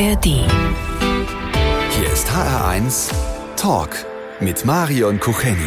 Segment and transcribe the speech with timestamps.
[0.00, 0.24] ARD.
[0.24, 3.12] Hier ist HR1
[3.56, 3.90] Talk
[4.40, 5.58] mit Marion Kucheni.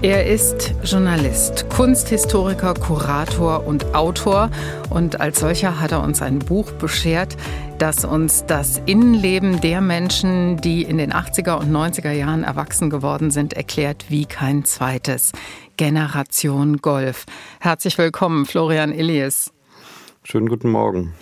[0.00, 4.52] Er ist Journalist, Kunsthistoriker, Kurator und Autor.
[4.90, 7.36] Und als solcher hat er uns ein Buch beschert,
[7.78, 13.32] das uns das Innenleben der Menschen, die in den 80er und 90er Jahren erwachsen geworden
[13.32, 15.32] sind, erklärt wie kein zweites.
[15.76, 17.24] Generation Golf.
[17.58, 19.52] Herzlich willkommen, Florian Illies.
[20.22, 21.12] Schönen guten Morgen.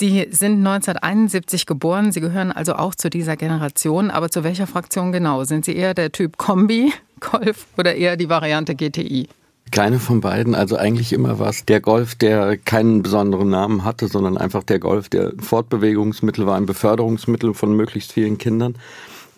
[0.00, 5.12] Sie sind 1971 geboren, Sie gehören also auch zu dieser Generation, aber zu welcher Fraktion
[5.12, 5.44] genau?
[5.44, 9.28] Sind Sie eher der Typ Kombi, Golf oder eher die Variante GTI?
[9.70, 11.66] Keine von beiden, also eigentlich immer was.
[11.66, 16.64] Der Golf, der keinen besonderen Namen hatte, sondern einfach der Golf, der Fortbewegungsmittel war, ein
[16.64, 18.76] Beförderungsmittel von möglichst vielen Kindern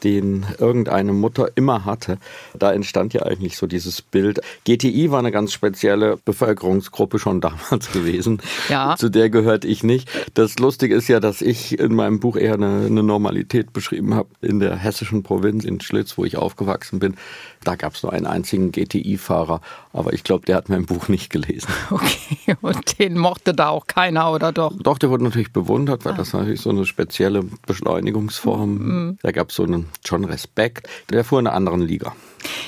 [0.04, 2.18] den irgendeine Mutter immer hatte.
[2.58, 4.40] Da entstand ja eigentlich so dieses Bild.
[4.64, 8.40] GTI war eine ganz spezielle Bevölkerungsgruppe schon damals gewesen.
[8.68, 8.96] Ja.
[8.96, 10.08] Zu der gehörte ich nicht.
[10.34, 14.28] Das Lustige ist ja, dass ich in meinem Buch eher eine, eine Normalität beschrieben habe.
[14.40, 17.16] In der hessischen Provinz in Schlitz, wo ich aufgewachsen bin,
[17.64, 19.60] da gab es nur einen einzigen GTI-Fahrer.
[19.92, 21.68] Aber ich glaube, der hat mein Buch nicht gelesen.
[21.92, 24.72] Okay, und den mochte da auch keiner, oder doch?
[24.76, 26.16] Doch, der wurde natürlich bewundert, weil ah.
[26.16, 28.74] das natürlich so eine spezielle Beschleunigungsform.
[28.74, 29.18] Mhm.
[29.22, 30.88] Da gab es so einen John Respekt.
[31.10, 32.14] Der fuhr in einer anderen Liga.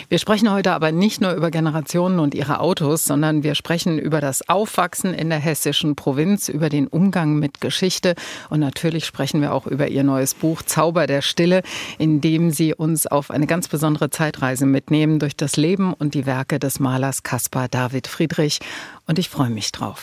[0.09, 4.21] Wir sprechen heute aber nicht nur über Generationen und ihre Autos, sondern wir sprechen über
[4.21, 8.15] das Aufwachsen in der hessischen Provinz, über den Umgang mit Geschichte
[8.51, 11.63] und natürlich sprechen wir auch über ihr neues Buch Zauber der Stille,
[11.99, 16.27] in dem sie uns auf eine ganz besondere Zeitreise mitnehmen durch das Leben und die
[16.27, 18.59] Werke des Malers Caspar David Friedrich.
[19.07, 20.03] Und ich freue mich drauf.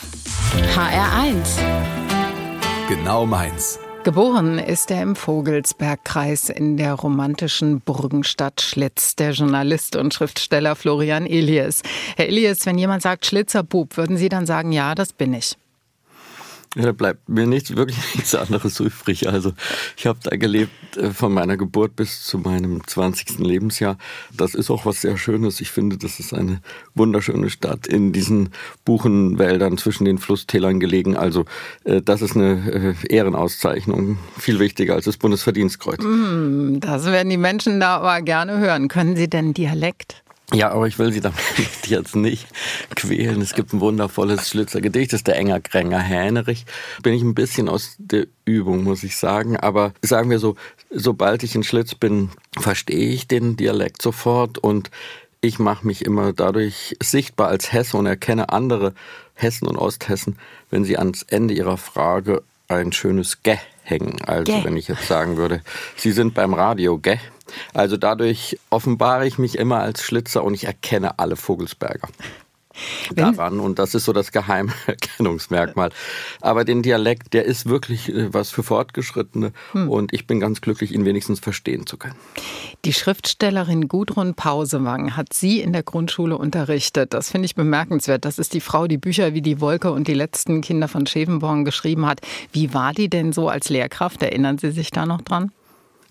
[0.74, 1.44] HR1
[2.88, 3.78] Genau meins.
[4.02, 11.24] Geboren ist er im Vogelsbergkreis in der romantischen Burgenstadt Schlitz, der Journalist und Schriftsteller Florian
[11.26, 11.82] Elias.
[12.16, 15.56] Herr Elias, wenn jemand sagt Schlitzerbub, würden Sie dann sagen, ja, das bin ich?
[16.74, 19.28] Ja, da bleibt mir nichts, wirklich nichts anderes übrig.
[19.28, 19.52] Also
[19.96, 23.40] ich habe da gelebt äh, von meiner Geburt bis zu meinem 20.
[23.40, 23.98] Lebensjahr.
[24.34, 25.60] Das ist auch was sehr Schönes.
[25.60, 26.62] Ich finde, das ist eine
[26.94, 28.50] wunderschöne Stadt in diesen
[28.86, 31.16] Buchenwäldern zwischen den Flusstälern gelegen.
[31.16, 31.44] Also
[31.84, 36.02] äh, das ist eine äh, Ehrenauszeichnung, viel wichtiger als das Bundesverdienstkreuz.
[36.02, 38.88] Mm, das werden die Menschen da aber gerne hören.
[38.88, 40.22] Können Sie denn Dialekt?
[40.52, 41.40] Ja, aber ich will Sie damit
[41.86, 42.46] jetzt nicht
[42.94, 43.40] quälen.
[43.40, 46.66] Es gibt ein wundervolles Schlitzer Gedicht, das ist der Enger Kränger Hänerich.
[47.02, 49.56] Bin ich ein bisschen aus der Übung, muss ich sagen.
[49.56, 50.56] Aber sagen wir so,
[50.90, 54.90] sobald ich in Schlitz bin, verstehe ich den Dialekt sofort und
[55.40, 58.94] ich mache mich immer dadurch sichtbar als Hesse und erkenne andere
[59.34, 60.38] Hessen und Osthessen,
[60.70, 63.58] wenn sie ans Ende ihrer Frage ein schönes Gä
[63.92, 64.20] hängen.
[64.26, 64.64] Also Gäh.
[64.64, 65.60] wenn ich jetzt sagen würde,
[65.96, 67.18] Sie sind beim Radio, Gä?
[67.74, 72.08] Also dadurch offenbare ich mich immer als Schlitzer und ich erkenne alle Vogelsberger.
[73.14, 75.90] Daran und das ist so das geheime Erkennungsmerkmal.
[76.40, 79.88] Aber den Dialekt, der ist wirklich äh, was für Fortgeschrittene hm.
[79.88, 82.16] und ich bin ganz glücklich, ihn wenigstens verstehen zu können.
[82.84, 87.14] Die Schriftstellerin Gudrun Pausewang hat Sie in der Grundschule unterrichtet.
[87.14, 88.24] Das finde ich bemerkenswert.
[88.24, 91.64] Das ist die Frau, die Bücher wie Die Wolke und die letzten Kinder von Schevenborn
[91.64, 92.20] geschrieben hat.
[92.52, 94.22] Wie war die denn so als Lehrkraft?
[94.22, 95.52] Erinnern Sie sich da noch dran?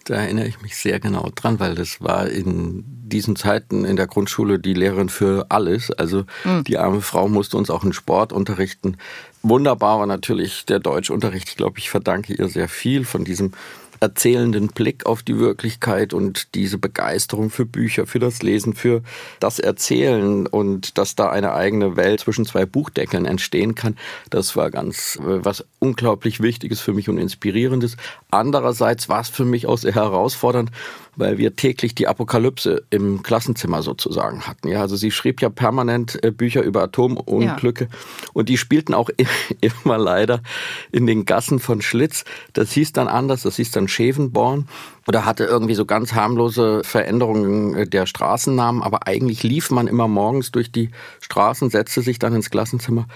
[0.05, 4.07] Da erinnere ich mich sehr genau dran, weil das war in diesen Zeiten in der
[4.07, 5.91] Grundschule die Lehrerin für alles.
[5.91, 6.63] Also mhm.
[6.63, 8.97] die arme Frau musste uns auch in Sport unterrichten.
[9.43, 11.49] Wunderbar war natürlich der Deutschunterricht.
[11.49, 13.53] Ich glaube, ich verdanke ihr sehr viel von diesem
[14.01, 19.03] erzählenden Blick auf die Wirklichkeit und diese Begeisterung für Bücher, für das Lesen, für
[19.39, 23.95] das Erzählen und dass da eine eigene Welt zwischen zwei Buchdeckeln entstehen kann,
[24.31, 27.95] das war ganz äh, was unglaublich Wichtiges für mich und Inspirierendes.
[28.31, 30.71] Andererseits war es für mich auch sehr herausfordernd,
[31.15, 34.69] weil wir täglich die Apokalypse im Klassenzimmer sozusagen hatten.
[34.69, 37.97] Ja, also sie schrieb ja permanent äh, Bücher über Atomunglücke ja.
[38.33, 39.09] und die spielten auch
[39.61, 40.41] immer leider
[40.91, 42.23] in den Gassen von Schlitz.
[42.53, 44.67] Das hieß dann anders, das hieß dann Schevenborn
[45.07, 50.07] oder hatte irgendwie so ganz harmlose Veränderungen äh, der Straßennamen, aber eigentlich lief man immer
[50.07, 53.07] morgens durch die Straßen, setzte sich dann ins Klassenzimmer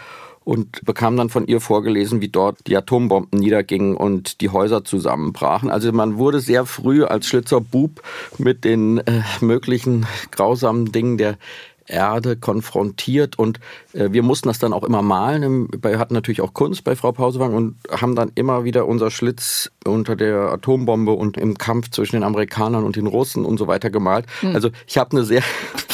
[0.45, 5.69] und bekam dann von ihr vorgelesen, wie dort die Atombomben niedergingen und die Häuser zusammenbrachen.
[5.69, 8.01] Also man wurde sehr früh als Schlitzer Bub
[8.38, 11.38] mit den äh, möglichen grausamen Dingen der
[11.87, 13.59] Erde konfrontiert und
[13.93, 15.69] äh, wir mussten das dann auch immer malen.
[15.81, 19.71] Wir hatten natürlich auch Kunst bei Frau Pausewang und haben dann immer wieder unser Schlitz
[19.85, 23.89] unter der Atombombe und im Kampf zwischen den Amerikanern und den Russen und so weiter
[23.89, 24.25] gemalt.
[24.41, 24.55] Mhm.
[24.55, 25.43] Also ich habe eine sehr,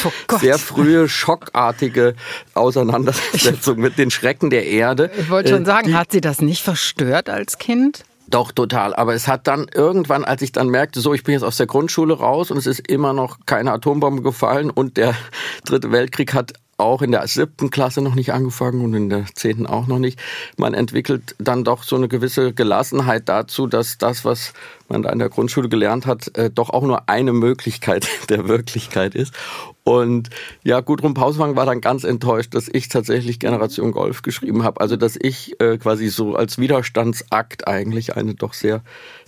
[0.04, 2.14] oh sehr frühe, schockartige
[2.54, 5.10] Auseinandersetzung mit den Schrecken der Erde.
[5.18, 8.04] Ich wollte schon äh, sagen, Die, hat sie das nicht verstört als Kind?
[8.32, 8.94] Doch, total.
[8.94, 11.66] Aber es hat dann irgendwann, als ich dann merkte, so, ich bin jetzt aus der
[11.66, 15.14] Grundschule raus und es ist immer noch keine Atombombe gefallen und der
[15.66, 19.66] Dritte Weltkrieg hat auch in der siebten Klasse noch nicht angefangen und in der zehnten
[19.66, 20.18] auch noch nicht.
[20.56, 24.54] Man entwickelt dann doch so eine gewisse Gelassenheit dazu, dass das, was
[24.88, 29.14] man da in der Grundschule gelernt hat, äh, doch auch nur eine Möglichkeit der Wirklichkeit
[29.14, 29.34] ist.
[29.84, 30.30] Und
[30.62, 34.80] ja, Gudrun Pauswang war dann ganz enttäuscht, dass ich tatsächlich Generation Golf geschrieben habe.
[34.80, 38.82] Also dass ich äh, quasi so als Widerstandsakt eigentlich eine doch sehr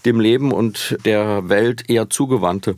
[0.04, 2.76] dem Leben und der Welt eher zugewandte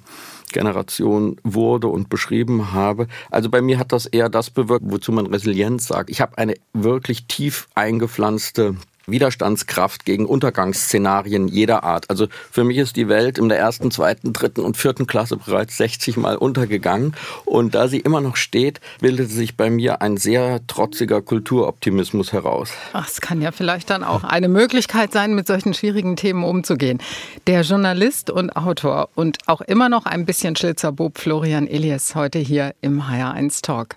[0.52, 3.08] Generation wurde und beschrieben habe.
[3.30, 6.08] Also bei mir hat das eher das bewirkt, wozu man Resilienz sagt.
[6.08, 8.76] Ich habe eine wirklich tief eingepflanzte
[9.06, 12.10] Widerstandskraft gegen Untergangsszenarien jeder Art.
[12.10, 15.76] Also für mich ist die Welt in der ersten, zweiten, dritten und vierten Klasse bereits
[15.76, 17.14] 60 Mal untergegangen.
[17.44, 22.70] Und da sie immer noch steht, bildete sich bei mir ein sehr trotziger Kulturoptimismus heraus.
[22.92, 26.98] Ach, es kann ja vielleicht dann auch eine Möglichkeit sein, mit solchen schwierigen Themen umzugehen.
[27.46, 32.74] Der Journalist und Autor und auch immer noch ein bisschen Schlitzerbob Florian Elias heute hier
[32.80, 33.96] im HR1 Talk.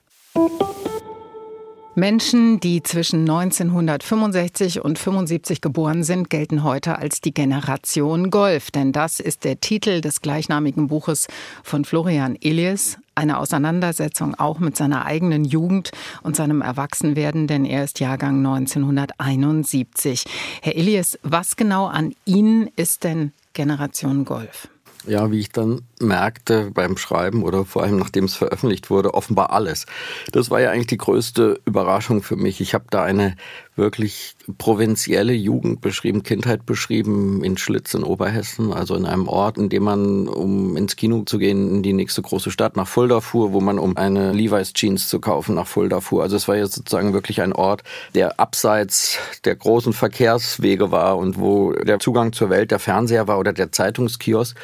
[2.00, 8.72] Menschen, die zwischen 1965 und 75 geboren sind, gelten heute als die Generation Golf.
[8.72, 11.28] Denn das ist der Titel des gleichnamigen Buches
[11.62, 12.98] von Florian Elias.
[13.16, 15.92] Eine Auseinandersetzung auch mit seiner eigenen Jugend
[16.24, 20.24] und seinem Erwachsenwerden, denn er ist Jahrgang 1971.
[20.62, 24.69] Herr Elias, was genau an Ihnen ist denn Generation Golf?
[25.10, 29.51] ja, wie ich dann merkte beim Schreiben oder vor allem nachdem es veröffentlicht wurde, offenbar
[29.51, 29.86] alles.
[30.31, 32.62] Das war ja eigentlich die größte Überraschung für mich.
[32.62, 33.36] Ich habe da eine
[33.75, 39.69] wirklich provinzielle Jugend beschrieben, Kindheit beschrieben in Schlitz in Oberhessen, also in einem Ort, in
[39.69, 43.54] dem man, um ins Kino zu gehen, in die nächste große Stadt nach Fulda fuhr,
[43.54, 46.24] wo man, um eine Levi's Jeans zu kaufen, nach Fulda fuhr.
[46.24, 51.40] Also es war jetzt sozusagen wirklich ein Ort, der abseits der großen Verkehrswege war und
[51.40, 54.57] wo der Zugang zur Welt der Fernseher war oder der Zeitungskiosk.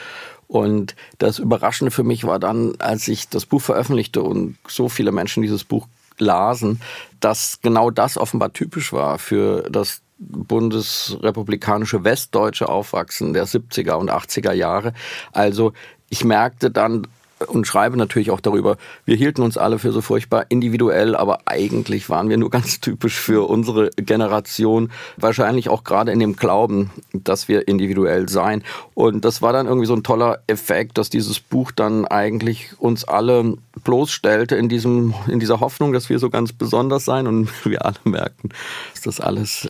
[0.48, 5.12] Und das Überraschende für mich war dann, als ich das Buch veröffentlichte und so viele
[5.12, 5.88] Menschen dieses Buch
[6.18, 6.82] lasen,
[7.20, 14.54] dass genau das offenbar typisch war für das bundesrepublikanische westdeutsche Aufwachsen der 70er und 80er
[14.54, 14.94] Jahre.
[15.34, 15.74] Also
[16.10, 17.08] ich merkte dann,
[17.48, 22.10] und schreibe natürlich auch darüber, wir hielten uns alle für so furchtbar individuell, aber eigentlich
[22.10, 27.48] waren wir nur ganz typisch für unsere Generation, wahrscheinlich auch gerade in dem Glauben, dass
[27.48, 28.64] wir individuell seien.
[28.94, 33.04] Und das war dann irgendwie so ein toller Effekt, dass dieses Buch dann eigentlich uns
[33.04, 37.86] alle bloßstellte in diesem, in dieser Hoffnung, dass wir so ganz besonders sein und wir
[37.86, 38.50] alle merkten,
[38.94, 39.68] dass das alles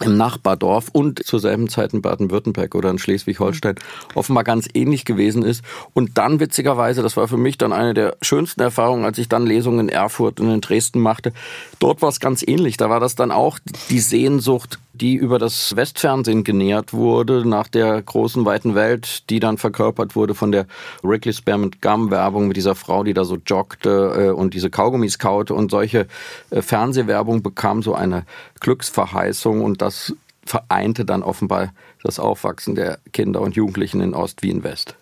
[0.00, 3.76] im Nachbardorf und zur selben Zeit in Baden-Württemberg oder in Schleswig-Holstein
[4.14, 5.62] offenbar ganz ähnlich gewesen ist.
[5.92, 9.46] Und dann witzigerweise, das war für mich dann eine der schönsten Erfahrungen, als ich dann
[9.46, 11.32] Lesungen in Erfurt und in Dresden machte.
[11.78, 12.76] Dort war es ganz ähnlich.
[12.76, 13.58] Da war das dann auch
[13.88, 19.58] die Sehnsucht, die über das Westfernsehen genährt wurde, nach der großen weiten Welt, die dann
[19.58, 20.66] verkörpert wurde von der
[21.02, 25.18] Wrigley Spearmint Gum Werbung mit dieser Frau, die da so joggte äh, und diese Kaugummis
[25.18, 26.06] kaute und solche
[26.50, 28.24] äh, Fernsehwerbung bekam so eine
[28.60, 29.62] Glücksverheißung.
[29.62, 30.14] Und das
[30.46, 34.94] vereinte dann offenbar das Aufwachsen der Kinder und Jugendlichen in Ost wie in West.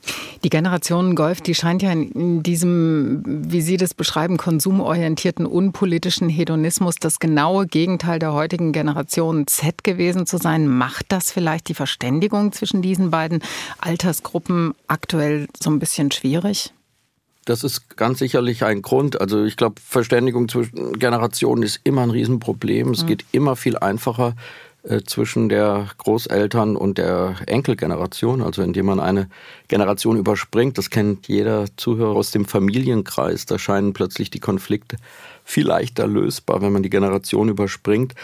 [0.44, 6.96] Die Generation Golf, die scheint ja in diesem, wie Sie das beschreiben, konsumorientierten, unpolitischen Hedonismus
[6.96, 10.68] das genaue Gegenteil der heutigen Generation Z gewesen zu sein.
[10.68, 13.42] Macht das vielleicht die Verständigung zwischen diesen beiden
[13.78, 16.72] Altersgruppen aktuell so ein bisschen schwierig?
[17.44, 19.20] Das ist ganz sicherlich ein Grund.
[19.20, 22.90] Also ich glaube, Verständigung zwischen Generationen ist immer ein Riesenproblem.
[22.90, 23.08] Es mhm.
[23.08, 24.36] geht immer viel einfacher
[25.06, 29.28] zwischen der Großeltern und der Enkelgeneration, also indem man eine
[29.68, 30.76] Generation überspringt.
[30.76, 33.46] Das kennt jeder Zuhörer aus dem Familienkreis.
[33.46, 34.96] Da scheinen plötzlich die Konflikte
[35.44, 38.14] viel leichter lösbar, wenn man die Generation überspringt.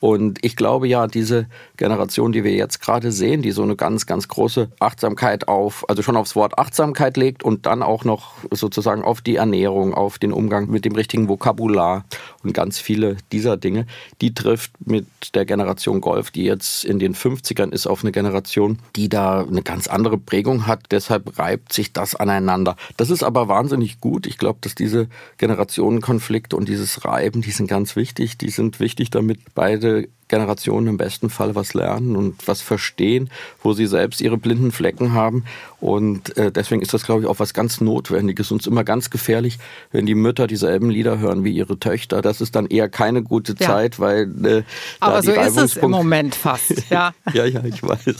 [0.00, 4.06] Und ich glaube ja, diese Generation, die wir jetzt gerade sehen, die so eine ganz,
[4.06, 9.02] ganz große Achtsamkeit auf, also schon aufs Wort Achtsamkeit legt und dann auch noch sozusagen
[9.02, 12.04] auf die Ernährung, auf den Umgang mit dem richtigen Vokabular
[12.44, 13.86] und ganz viele dieser Dinge,
[14.20, 18.78] die trifft mit der Generation Golf, die jetzt in den 50ern ist, auf eine Generation,
[18.94, 20.80] die da eine ganz andere Prägung hat.
[20.90, 22.76] Deshalb reibt sich das aneinander.
[22.96, 24.26] Das ist aber wahnsinnig gut.
[24.26, 28.38] Ich glaube, dass diese Generationenkonflikte und dieses Reiben, die sind ganz wichtig.
[28.38, 33.30] Die sind wichtig, damit beide beide Generationen im besten Fall was lernen und was verstehen,
[33.62, 35.44] wo sie selbst ihre blinden Flecken haben.
[35.80, 38.50] Und äh, deswegen ist das, glaube ich, auch was ganz Notwendiges.
[38.50, 39.58] Und es ist immer ganz gefährlich,
[39.92, 42.20] wenn die Mütter dieselben Lieder hören wie ihre Töchter.
[42.20, 43.66] Das ist dann eher keine gute ja.
[43.66, 44.62] Zeit, weil äh,
[45.00, 46.74] Aber so ist es im Moment fast.
[46.90, 47.12] Ja.
[47.34, 48.14] ja, ja, ich weiß,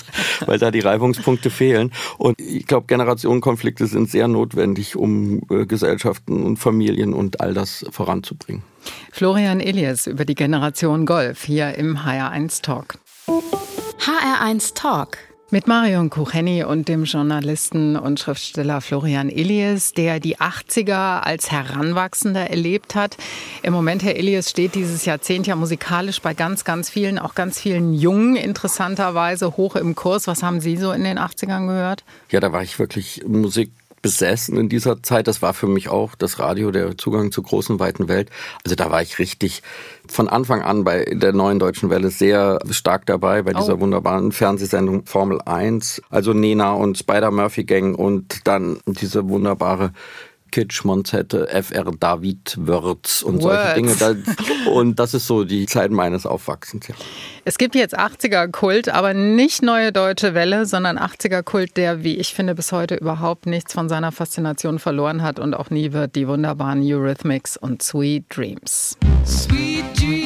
[0.44, 1.90] weil da die Reibungspunkte fehlen.
[2.18, 7.86] Und ich glaube, Generationenkonflikte sind sehr notwendig, um äh, Gesellschaften und Familien und all das
[7.90, 8.62] voranzubringen.
[9.10, 12.98] Florian Elias über die Generation Golf hier im HR1 Talk.
[13.26, 15.18] HR1 Talk
[15.50, 22.50] Mit Marion Kucheni und dem Journalisten und Schriftsteller Florian Elias, der die 80er als Heranwachsender
[22.50, 23.16] erlebt hat.
[23.64, 27.58] Im Moment, Herr Elias, steht dieses Jahrzehnt ja musikalisch bei ganz, ganz vielen, auch ganz
[27.58, 30.28] vielen Jungen interessanterweise hoch im Kurs.
[30.28, 32.04] Was haben Sie so in den 80ern gehört?
[32.30, 35.28] Ja, da war ich wirklich Musik besessen in dieser Zeit.
[35.28, 38.30] Das war für mich auch das Radio, der Zugang zur großen, weiten Welt.
[38.64, 39.62] Also da war ich richtig
[40.08, 43.80] von Anfang an bei der neuen deutschen Welle sehr stark dabei, bei dieser oh.
[43.80, 46.02] wunderbaren Fernsehsendung Formel 1.
[46.10, 49.92] Also Nena und Spider-Murphy Gang und dann diese wunderbare
[50.50, 53.98] Kitsch, Monzette, FR David, Wörz und Words.
[53.98, 54.24] solche Dinge.
[54.72, 56.88] Und das ist so die Zeit meines Aufwachsens.
[56.88, 56.94] Ja.
[57.44, 62.54] Es gibt jetzt 80er-Kult, aber nicht neue deutsche Welle, sondern 80er-Kult, der, wie ich finde,
[62.54, 66.14] bis heute überhaupt nichts von seiner Faszination verloren hat und auch nie wird.
[66.14, 68.96] Die wunderbaren Eurythmics und Sweet Dreams.
[69.24, 70.17] Sweet Dreams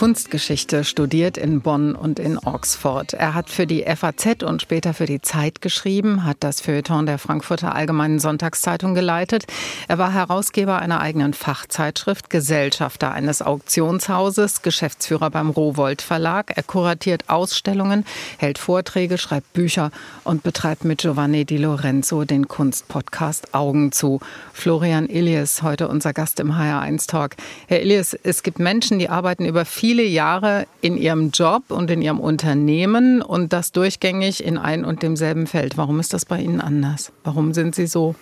[0.00, 3.12] Kunstgeschichte studiert in Bonn und in Oxford.
[3.12, 7.18] Er hat für die FAZ und später für die Zeit geschrieben, hat das Feuilleton der
[7.18, 9.44] Frankfurter Allgemeinen Sonntagszeitung geleitet.
[9.88, 16.52] Er war Herausgeber einer eigenen Fachzeitschrift, Gesellschafter eines Auktionshauses, Geschäftsführer beim Rowold Verlag.
[16.56, 18.06] Er kuratiert Ausstellungen,
[18.38, 19.90] hält Vorträge, schreibt Bücher
[20.24, 24.20] und betreibt mit Giovanni Di Lorenzo den Kunstpodcast Augen zu.
[24.54, 27.32] Florian Illies, heute unser Gast im HR1 Talk.
[27.66, 31.90] Herr Illies, es gibt Menschen, die arbeiten über viele viele Jahre in Ihrem Job und
[31.90, 35.76] in Ihrem Unternehmen und das durchgängig in ein und demselben Feld.
[35.76, 37.10] Warum ist das bei Ihnen anders?
[37.24, 38.14] Warum sind Sie so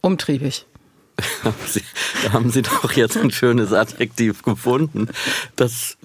[0.00, 0.64] umtriebig?
[2.24, 5.08] da haben Sie doch jetzt ein schönes Adjektiv gefunden.
[5.56, 5.98] Das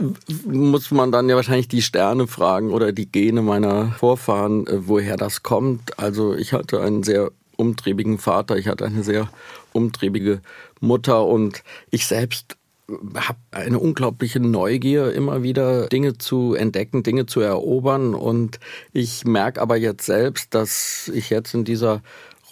[0.46, 5.16] muss man dann ja wahrscheinlich die Sterne fragen oder die Gene meiner Vorfahren, äh, woher
[5.16, 5.98] das kommt.
[5.98, 9.30] Also ich hatte einen sehr umtriebigen Vater, ich hatte eine sehr
[9.72, 10.42] umtriebige
[10.82, 12.58] Mutter und ich selbst
[13.16, 18.14] habe eine unglaubliche Neugier, immer wieder Dinge zu entdecken, Dinge zu erobern.
[18.14, 18.60] Und
[18.94, 22.02] ich merke aber jetzt selbst, dass ich jetzt in dieser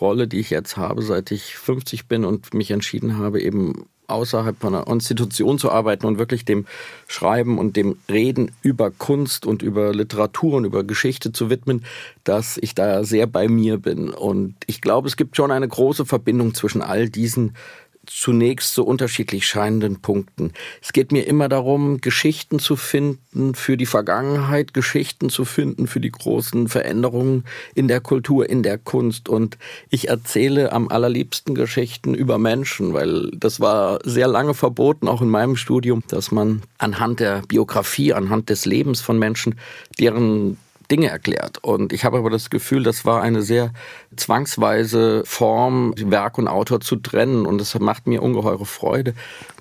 [0.02, 4.60] Rolle, die ich jetzt habe, seit ich 50 bin und mich entschieden habe, eben außerhalb
[4.60, 6.66] von einer Institution zu arbeiten und wirklich dem
[7.08, 11.86] Schreiben und dem Reden über Kunst und über Literatur und über Geschichte zu widmen,
[12.24, 14.10] dass ich da sehr bei mir bin.
[14.10, 17.56] Und ich glaube, es gibt schon eine große Verbindung zwischen all diesen
[18.06, 20.52] zunächst so unterschiedlich scheinenden Punkten.
[20.82, 26.00] Es geht mir immer darum, Geschichten zu finden für die Vergangenheit, Geschichten zu finden für
[26.00, 27.46] die großen Veränderungen
[27.76, 29.30] in der Kultur, in der Kunst.
[29.30, 29.58] Und
[29.90, 35.30] ich erzähle am allerliebsten Geschichten über Menschen, weil das war sehr lange verboten, auch in
[35.30, 39.56] meinem Studium, dass man anhand der Biografie, anhand des Lebens von Menschen,
[40.00, 40.58] deren
[40.92, 41.58] Dinge erklärt.
[41.64, 43.72] Und ich habe aber das Gefühl, das war eine sehr
[44.16, 47.46] zwangsweise Form, Werk und Autor zu trennen.
[47.46, 49.14] Und es macht mir ungeheure Freude,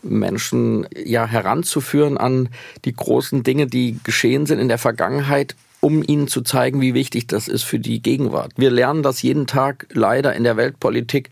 [0.02, 2.48] Menschen ja heranzuführen an
[2.84, 7.26] die großen Dinge, die geschehen sind in der Vergangenheit um ihnen zu zeigen, wie wichtig
[7.26, 8.52] das ist für die Gegenwart.
[8.56, 11.30] Wir lernen das jeden Tag leider in der Weltpolitik,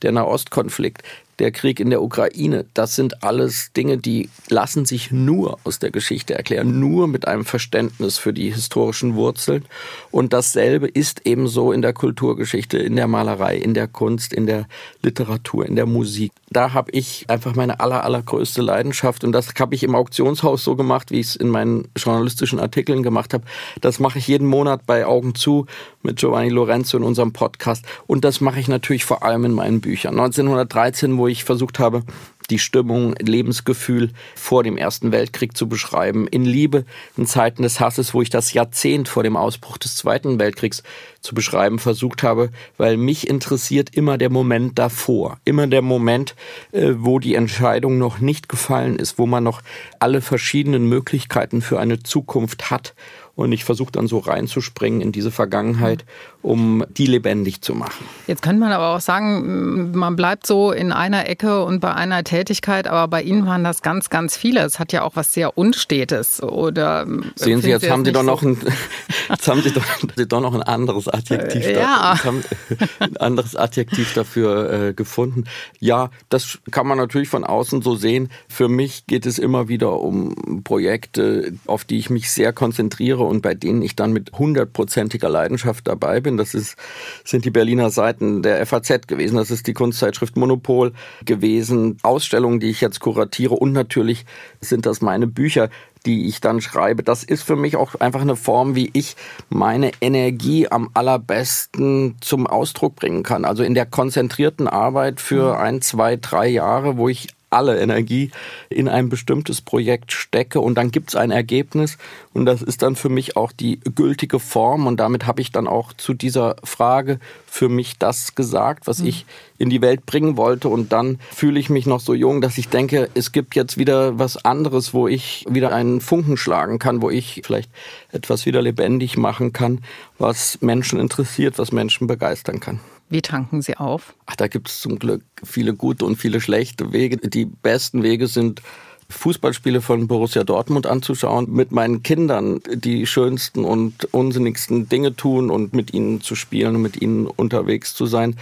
[0.00, 1.02] der Nahostkonflikt
[1.40, 5.90] der Krieg in der Ukraine, das sind alles Dinge, die lassen sich nur aus der
[5.90, 9.64] Geschichte erklären, nur mit einem Verständnis für die historischen Wurzeln.
[10.10, 14.68] Und dasselbe ist ebenso in der Kulturgeschichte, in der Malerei, in der Kunst, in der
[15.02, 16.32] Literatur, in der Musik.
[16.52, 19.22] Da habe ich einfach meine aller, allergrößte Leidenschaft.
[19.22, 23.04] Und das habe ich im Auktionshaus so gemacht, wie ich es in meinen journalistischen Artikeln
[23.04, 23.44] gemacht habe.
[23.80, 25.66] Das mache ich jeden Monat bei Augen zu
[26.02, 27.84] mit Giovanni Lorenzo in unserem Podcast.
[28.08, 30.18] Und das mache ich natürlich vor allem in meinen Büchern.
[30.18, 32.02] 1913, wo ich versucht habe,
[32.50, 36.26] die Stimmung, Lebensgefühl vor dem Ersten Weltkrieg zu beschreiben.
[36.26, 36.84] In Liebe,
[37.16, 40.82] in Zeiten des Hasses, wo ich das Jahrzehnt vor dem Ausbruch des Zweiten Weltkriegs
[41.20, 46.34] zu beschreiben versucht habe, weil mich interessiert immer der Moment davor, immer der Moment,
[46.72, 49.62] äh, wo die Entscheidung noch nicht gefallen ist, wo man noch
[49.98, 52.94] alle verschiedenen Möglichkeiten für eine Zukunft hat
[53.40, 56.04] und ich versuche dann so reinzuspringen in diese Vergangenheit,
[56.42, 58.04] um die lebendig zu machen.
[58.26, 62.22] Jetzt könnte man aber auch sagen, man bleibt so in einer Ecke und bei einer
[62.22, 64.60] Tätigkeit, aber bei Ihnen waren das ganz, ganz viele.
[64.60, 66.42] Es hat ja auch was sehr Unstetes.
[66.42, 68.58] Oder Sehen Sie, jetzt Sie haben Sie doch noch ein,
[69.30, 69.84] jetzt haben Sie doch,
[70.16, 72.18] Sie doch noch ein anderes Adjektiv, äh, ja.
[72.22, 72.42] dafür,
[72.98, 75.44] ein anderes Adjektiv dafür äh, gefunden.
[75.78, 78.30] Ja, das kann man natürlich von außen so sehen.
[78.48, 83.40] Für mich geht es immer wieder um Projekte, auf die ich mich sehr konzentriere und
[83.42, 86.36] bei denen ich dann mit hundertprozentiger Leidenschaft dabei bin.
[86.36, 86.76] Das ist,
[87.24, 89.36] sind die Berliner Seiten der FAZ gewesen.
[89.36, 90.92] Das ist die Kunstzeitschrift Monopol
[91.24, 91.96] gewesen.
[92.02, 94.26] Ausstellungen, die ich jetzt kuratiere und natürlich
[94.60, 95.70] sind das meine Bücher
[96.06, 97.02] die ich dann schreibe.
[97.02, 99.16] Das ist für mich auch einfach eine Form, wie ich
[99.48, 103.44] meine Energie am allerbesten zum Ausdruck bringen kann.
[103.44, 105.60] Also in der konzentrierten Arbeit für mhm.
[105.60, 108.30] ein, zwei, drei Jahre, wo ich alle Energie
[108.68, 111.98] in ein bestimmtes Projekt stecke und dann gibt es ein Ergebnis
[112.32, 115.66] und das ist dann für mich auch die gültige Form und damit habe ich dann
[115.66, 119.06] auch zu dieser Frage für mich das gesagt, was mhm.
[119.06, 119.26] ich
[119.58, 122.68] in die Welt bringen wollte und dann fühle ich mich noch so jung, dass ich
[122.68, 127.10] denke, es gibt jetzt wieder was anderes, wo ich wieder einen Funken schlagen kann, wo
[127.10, 127.70] ich vielleicht
[128.12, 129.82] etwas wieder lebendig machen kann,
[130.18, 132.80] was Menschen interessiert, was Menschen begeistern kann.
[133.10, 134.14] Wie tanken Sie auf?
[134.26, 137.16] Ach, da gibt es zum Glück viele gute und viele schlechte Wege.
[137.16, 138.62] Die besten Wege sind
[139.08, 145.74] Fußballspiele von Borussia Dortmund anzuschauen, mit meinen Kindern die schönsten und unsinnigsten Dinge tun und
[145.74, 148.36] mit ihnen zu spielen und mit ihnen unterwegs zu sein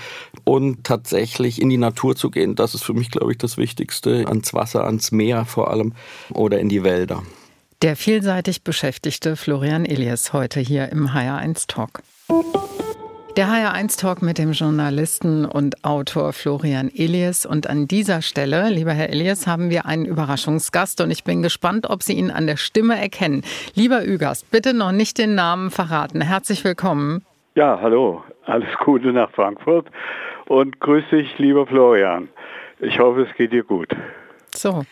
[0.45, 2.55] und tatsächlich in die Natur zu gehen.
[2.55, 4.27] Das ist für mich, glaube ich, das Wichtigste.
[4.29, 5.95] Ans Wasser, ans Meer vor allem
[6.31, 7.23] oder in die Wälder.
[7.81, 12.03] Der vielseitig beschäftigte Florian Elias heute hier im HR1 Talk.
[13.39, 17.47] Der HR1 Talk mit dem Journalisten und Autor Florian Elias.
[17.47, 21.89] Und an dieser Stelle, lieber Herr Elias, haben wir einen Überraschungsgast und ich bin gespannt,
[21.89, 23.45] ob Sie ihn an der Stimme erkennen.
[23.77, 26.21] Lieber Ü-Gast, bitte noch nicht den Namen verraten.
[26.21, 27.25] Herzlich willkommen.
[27.55, 28.25] Ja, hallo.
[28.47, 29.87] Alles Gute nach Frankfurt
[30.47, 32.29] und grüß dich, lieber Florian.
[32.81, 33.95] Ich hoffe, es geht dir gut.
[34.53, 34.83] So,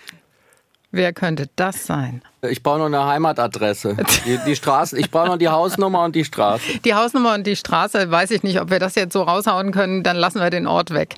[0.92, 2.22] Wer könnte das sein?
[2.42, 3.96] Ich brauche noch eine Heimatadresse.
[4.24, 6.78] Die, die Straße, ich brauche noch die Hausnummer und die Straße.
[6.84, 10.02] Die Hausnummer und die Straße, weiß ich nicht, ob wir das jetzt so raushauen können,
[10.02, 11.16] dann lassen wir den Ort weg.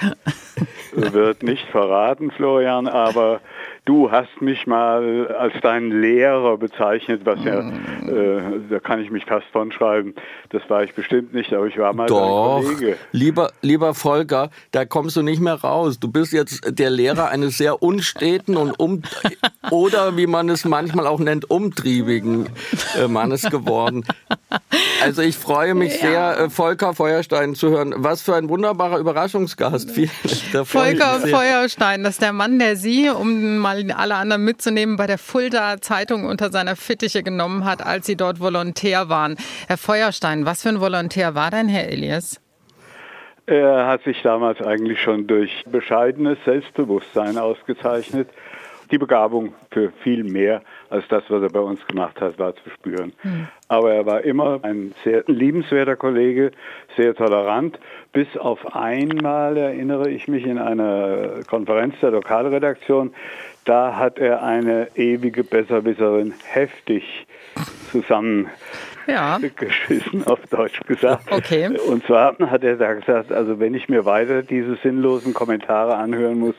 [0.94, 3.40] Wird nicht verraten, Florian, aber
[3.88, 7.72] Du hast mich mal als deinen Lehrer bezeichnet, was ja, mm.
[8.06, 10.14] äh, da kann ich mich fast von schreiben.
[10.50, 12.96] Das war ich bestimmt nicht, aber ich war mal Doch, dein Kollege.
[13.12, 15.98] Lieber, lieber Volker, da kommst du nicht mehr raus.
[15.98, 19.00] Du bist jetzt der Lehrer eines sehr unsteten und um
[19.70, 22.50] oder wie man es manchmal auch nennt, umtriebigen
[22.98, 24.04] äh, Mannes geworden.
[25.02, 26.34] Also ich freue mich ja.
[26.34, 27.94] sehr, äh, Volker Feuerstein zu hören.
[27.96, 29.90] Was für ein wunderbarer Überraschungsgast.
[30.64, 35.18] Volker Feuerstein, das ist der Mann, der Sie, um mal alle anderen mitzunehmen, bei der
[35.18, 39.36] Fulda Zeitung unter seiner Fittiche genommen hat, als Sie dort Volontär waren.
[39.66, 42.40] Herr Feuerstein, was für ein Volontär war denn Herr Elias?
[43.46, 48.28] Er hat sich damals eigentlich schon durch bescheidenes Selbstbewusstsein ausgezeichnet.
[48.90, 52.68] Die Begabung für viel mehr als das, was er bei uns gemacht hat, war zu
[52.70, 53.12] spüren.
[53.20, 53.48] Hm.
[53.68, 56.52] Aber er war immer ein sehr liebenswerter Kollege,
[56.96, 57.78] sehr tolerant.
[58.12, 63.14] Bis auf einmal erinnere ich mich in einer Konferenz der Lokalredaktion,
[63.68, 67.26] da hat er eine ewige Besserwisserin heftig
[67.90, 68.48] zusammen
[69.06, 69.38] ja.
[69.56, 71.30] geschissen, auf Deutsch gesagt.
[71.30, 71.68] Okay.
[71.88, 76.38] Und zwar hat er da gesagt, also wenn ich mir weiter diese sinnlosen Kommentare anhören
[76.38, 76.54] muss,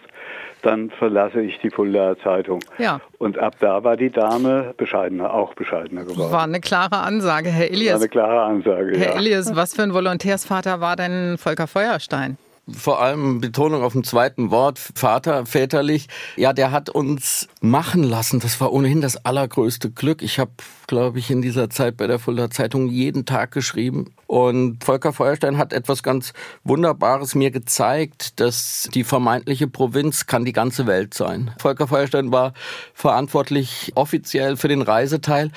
[0.61, 2.59] dann verlasse ich die Fulda Zeitung.
[2.77, 2.99] Ja.
[3.17, 6.31] Und ab da war die Dame bescheidener, auch bescheidener geworden.
[6.31, 7.93] War eine klare Ansage, Herr Elias.
[7.93, 9.17] War eine klare Ansage, Herr ja.
[9.17, 12.37] Elias, was für ein Volontärsvater war denn Volker Feuerstein?
[12.71, 18.39] Vor allem Betonung auf dem zweiten Wort, Vater, väterlich, ja, der hat uns machen lassen.
[18.39, 20.21] Das war ohnehin das allergrößte Glück.
[20.21, 20.51] Ich habe,
[20.87, 24.13] glaube ich, in dieser Zeit bei der Fulda Zeitung jeden Tag geschrieben.
[24.27, 30.53] Und Volker Feuerstein hat etwas ganz Wunderbares mir gezeigt, dass die vermeintliche Provinz kann die
[30.53, 31.51] ganze Welt sein.
[31.59, 32.53] Volker Feuerstein war
[32.93, 35.51] verantwortlich offiziell für den Reiseteil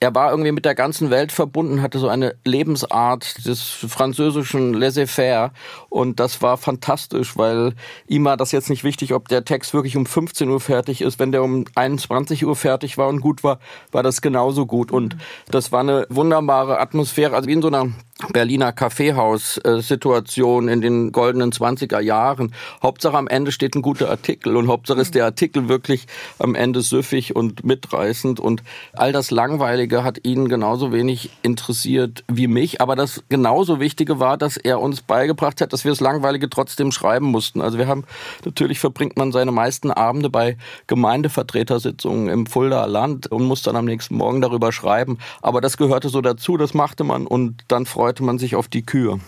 [0.00, 5.52] er war irgendwie mit der ganzen Welt verbunden, hatte so eine Lebensart des französischen Laissez-faire
[5.88, 7.74] und das war fantastisch, weil
[8.06, 11.18] ihm war das jetzt nicht wichtig, ob der Text wirklich um 15 Uhr fertig ist.
[11.18, 13.58] Wenn der um 21 Uhr fertig war und gut war,
[13.90, 15.16] war das genauso gut und
[15.50, 17.88] das war eine wunderbare Atmosphäre, also wie in so einer
[18.32, 22.52] Berliner Kaffeehaus-Situation in den goldenen 20er Jahren.
[22.82, 26.08] Hauptsache am Ende steht ein guter Artikel und Hauptsache ist der Artikel wirklich
[26.40, 32.48] am Ende süffig und mitreißend und all das Langweilige hat ihn genauso wenig interessiert wie
[32.48, 32.80] mich.
[32.80, 36.90] Aber das genauso Wichtige war, dass er uns beigebracht hat, dass wir das Langweilige trotzdem
[36.90, 37.60] schreiben mussten.
[37.60, 38.04] Also wir haben,
[38.44, 40.56] natürlich verbringt man seine meisten Abende bei
[40.88, 45.18] Gemeindevertretersitzungen im Fulda Land und muss dann am nächsten Morgen darüber schreiben.
[45.40, 48.68] Aber das gehörte so dazu, das machte man und dann freut freute man sich auf
[48.68, 49.18] die Kühe.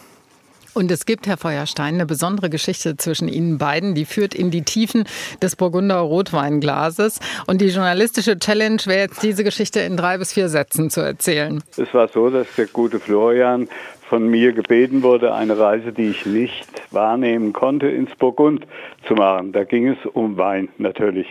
[0.73, 4.63] Und es gibt, Herr Feuerstein, eine besondere Geschichte zwischen Ihnen beiden, die führt in die
[4.63, 5.05] Tiefen
[5.43, 7.21] des Burgunder Rotweinglases.
[7.47, 11.63] Und die journalistische Challenge wäre jetzt, diese Geschichte in drei bis vier Sätzen zu erzählen.
[11.77, 13.69] Es war so, dass der gute Florian
[14.09, 18.67] von mir gebeten wurde, eine Reise, die ich nicht wahrnehmen konnte, ins Burgund
[19.07, 19.53] zu machen.
[19.53, 21.27] Da ging es um Wein natürlich.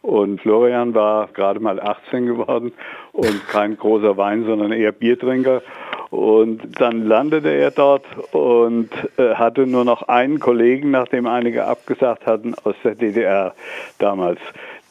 [0.00, 2.72] Und Florian war gerade mal 18 geworden
[3.12, 5.62] und kein großer Wein, sondern eher Biertrinker.
[6.10, 12.26] Und dann landete er dort und äh, hatte nur noch einen Kollegen, nachdem einige abgesagt
[12.26, 13.54] hatten aus der DDR
[13.98, 14.38] damals,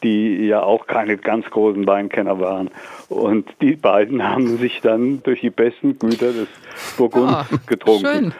[0.02, 2.70] die ja auch keine ganz großen Weinkenner waren.
[3.08, 6.48] Und die beiden haben sich dann durch die besten Güter des
[6.96, 8.06] Burgund ah, getrunken.
[8.06, 8.34] Schön.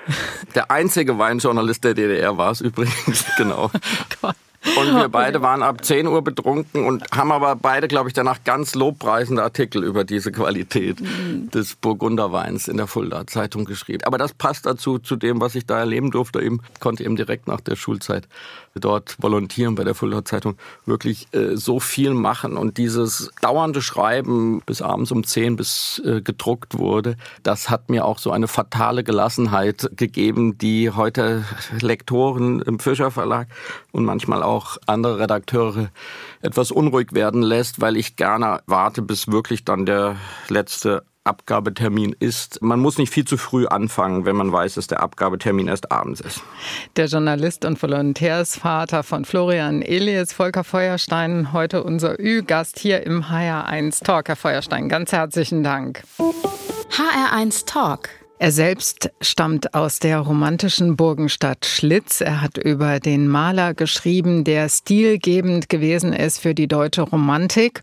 [0.54, 3.70] Der einzige Weinjournalist der DDR war es übrigens, genau.
[4.22, 4.30] Oh
[4.76, 8.44] und wir beide waren ab 10 Uhr betrunken und haben aber beide, glaube ich, danach
[8.44, 11.50] ganz lobpreisende Artikel über diese Qualität mhm.
[11.50, 14.04] des Burgunderweins in der Fulda Zeitung geschrieben.
[14.04, 16.40] Aber das passt dazu, zu dem, was ich da erleben durfte.
[16.42, 18.28] Ich konnte eben direkt nach der Schulzeit
[18.74, 22.56] dort volontieren bei der Fulda Zeitung, wirklich äh, so viel machen.
[22.56, 28.04] Und dieses dauernde Schreiben bis abends um 10 bis äh, gedruckt wurde, das hat mir
[28.04, 31.44] auch so eine fatale Gelassenheit gegeben, die heute
[31.80, 33.48] Lektoren im Fischer Verlag
[33.92, 34.55] und manchmal auch
[34.86, 35.90] andere Redakteure
[36.42, 40.16] etwas unruhig werden lässt, weil ich gerne warte, bis wirklich dann der
[40.48, 42.62] letzte Abgabetermin ist.
[42.62, 46.20] Man muss nicht viel zu früh anfangen, wenn man weiß, dass der Abgabetermin erst abends
[46.20, 46.40] ist.
[46.96, 54.04] Der Journalist und Volontärsvater von Florian Elias, Volker Feuerstein, heute unser Ü-Gast hier im HR1
[54.04, 54.28] Talk.
[54.28, 56.04] Herr Feuerstein, ganz herzlichen Dank.
[56.18, 58.08] HR1 Talk.
[58.38, 62.20] Er selbst stammt aus der romantischen Burgenstadt Schlitz.
[62.20, 67.82] Er hat über den Maler geschrieben, der stilgebend gewesen ist für die deutsche Romantik.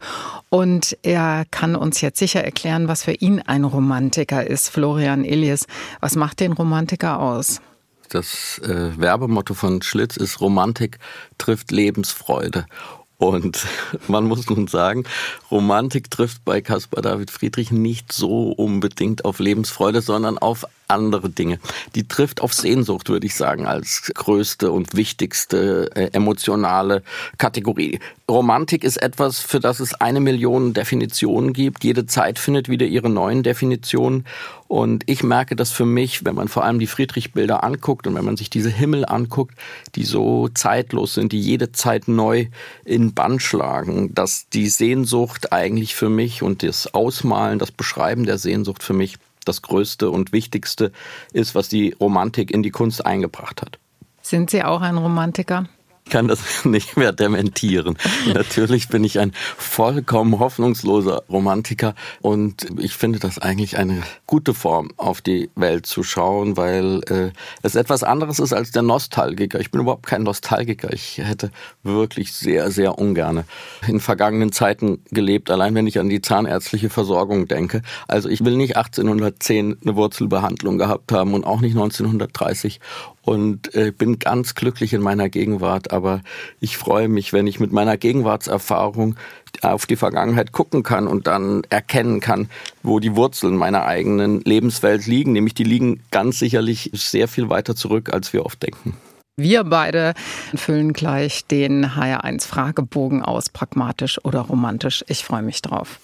[0.49, 4.69] Und er kann uns jetzt sicher erklären, was für ihn ein Romantiker ist.
[4.69, 5.65] Florian Elias,
[6.01, 7.59] was macht den Romantiker aus?
[8.09, 10.99] Das äh, Werbemotto von Schlitz ist Romantik
[11.39, 12.67] trifft Lebensfreude.
[13.23, 13.65] Und
[14.09, 15.05] man muss nun sagen,
[15.49, 21.59] Romantik trifft bei Caspar David Friedrich nicht so unbedingt auf Lebensfreude, sondern auf andere Dinge.
[21.95, 27.01] Die trifft auf Sehnsucht, würde ich sagen, als größte und wichtigste äh, emotionale
[27.37, 27.99] Kategorie.
[28.29, 31.85] Romantik ist etwas, für das es eine Million Definitionen gibt.
[31.85, 34.25] Jede Zeit findet wieder ihre neuen Definitionen.
[34.73, 38.25] Und ich merke das für mich, wenn man vor allem die Friedrich-Bilder anguckt und wenn
[38.25, 39.55] man sich diese Himmel anguckt,
[39.93, 42.47] die so zeitlos sind, die jede Zeit neu
[42.83, 48.39] in Bann schlagen, dass die Sehnsucht eigentlich für mich und das Ausmalen, das Beschreiben der
[48.39, 50.91] Sehnsucht für mich das Größte und Wichtigste
[51.33, 53.77] ist, was die Romantik in die Kunst eingebracht hat.
[54.23, 55.69] Sind Sie auch ein Romantiker?
[56.09, 57.97] Kann das nicht mehr dementieren.
[58.33, 64.89] Natürlich bin ich ein vollkommen hoffnungsloser Romantiker und ich finde das eigentlich eine gute Form,
[64.97, 69.59] auf die Welt zu schauen, weil äh, es etwas anderes ist als der Nostalgiker.
[69.59, 70.91] Ich bin überhaupt kein Nostalgiker.
[70.93, 71.51] Ich hätte
[71.83, 73.43] wirklich sehr, sehr ungern
[73.87, 77.81] in vergangenen Zeiten gelebt, allein wenn ich an die zahnärztliche Versorgung denke.
[78.07, 82.79] Also ich will nicht 1810 eine Wurzelbehandlung gehabt haben und auch nicht 1930
[83.23, 85.91] und äh, bin ganz glücklich in meiner Gegenwart.
[85.93, 86.21] Aber
[86.59, 89.15] ich freue mich, wenn ich mit meiner Gegenwartserfahrung
[89.61, 92.49] auf die Vergangenheit gucken kann und dann erkennen kann,
[92.81, 95.33] wo die Wurzeln meiner eigenen Lebenswelt liegen.
[95.33, 98.97] Nämlich die liegen ganz sicherlich sehr viel weiter zurück, als wir oft denken.
[99.35, 100.13] Wir beide
[100.55, 105.03] füllen gleich den HR1 Fragebogen aus, pragmatisch oder romantisch.
[105.07, 105.99] Ich freue mich drauf.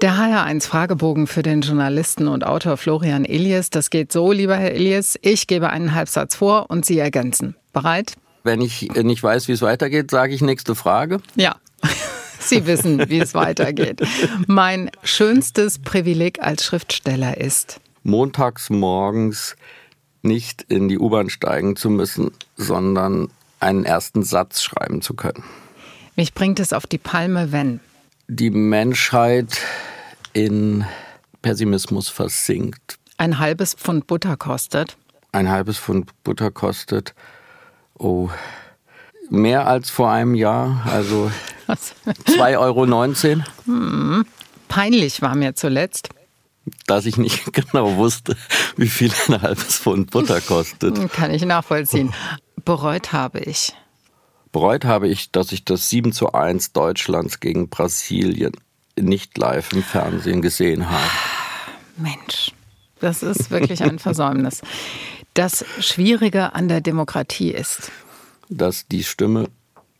[0.00, 3.70] Der HR1 Fragebogen für den Journalisten und Autor Florian Elias.
[3.70, 5.18] Das geht so, lieber Herr Elias.
[5.22, 7.56] Ich gebe einen Halbsatz vor und Sie ergänzen.
[7.72, 8.14] Bereit?
[8.44, 11.20] Wenn ich nicht weiß, wie es weitergeht, sage ich nächste Frage.
[11.34, 11.56] Ja.
[12.40, 14.00] Sie wissen, wie es weitergeht.
[14.46, 17.80] Mein schönstes Privileg als Schriftsteller ist.
[18.04, 19.56] Montags morgens
[20.22, 23.28] nicht in die U-Bahn steigen zu müssen, sondern
[23.60, 25.42] einen ersten Satz schreiben zu können.
[26.16, 27.80] Mich bringt es auf die Palme, wenn
[28.28, 29.60] die Menschheit
[30.32, 30.84] in
[31.42, 32.98] Pessimismus versinkt.
[33.16, 34.96] Ein halbes Pfund Butter kostet?
[35.32, 37.14] Ein halbes Pfund Butter kostet,
[37.98, 38.30] oh,
[39.30, 41.30] mehr als vor einem Jahr, also
[41.68, 43.44] 2,19 Euro.
[43.66, 44.26] Hm.
[44.68, 46.10] Peinlich war mir zuletzt.
[46.86, 48.36] Dass ich nicht genau wusste,
[48.76, 51.12] wie viel ein halbes Pfund Butter kostet.
[51.12, 52.12] Kann ich nachvollziehen.
[52.64, 53.74] Bereut habe ich.
[54.52, 58.52] Bereut habe ich, dass ich das 7 zu 1 Deutschlands gegen Brasilien
[58.98, 61.10] nicht live im Fernsehen gesehen habe.
[61.96, 62.52] Mensch,
[63.00, 64.62] das ist wirklich ein Versäumnis.
[65.38, 67.92] Das Schwierige an der Demokratie ist,
[68.48, 69.48] dass die Stimme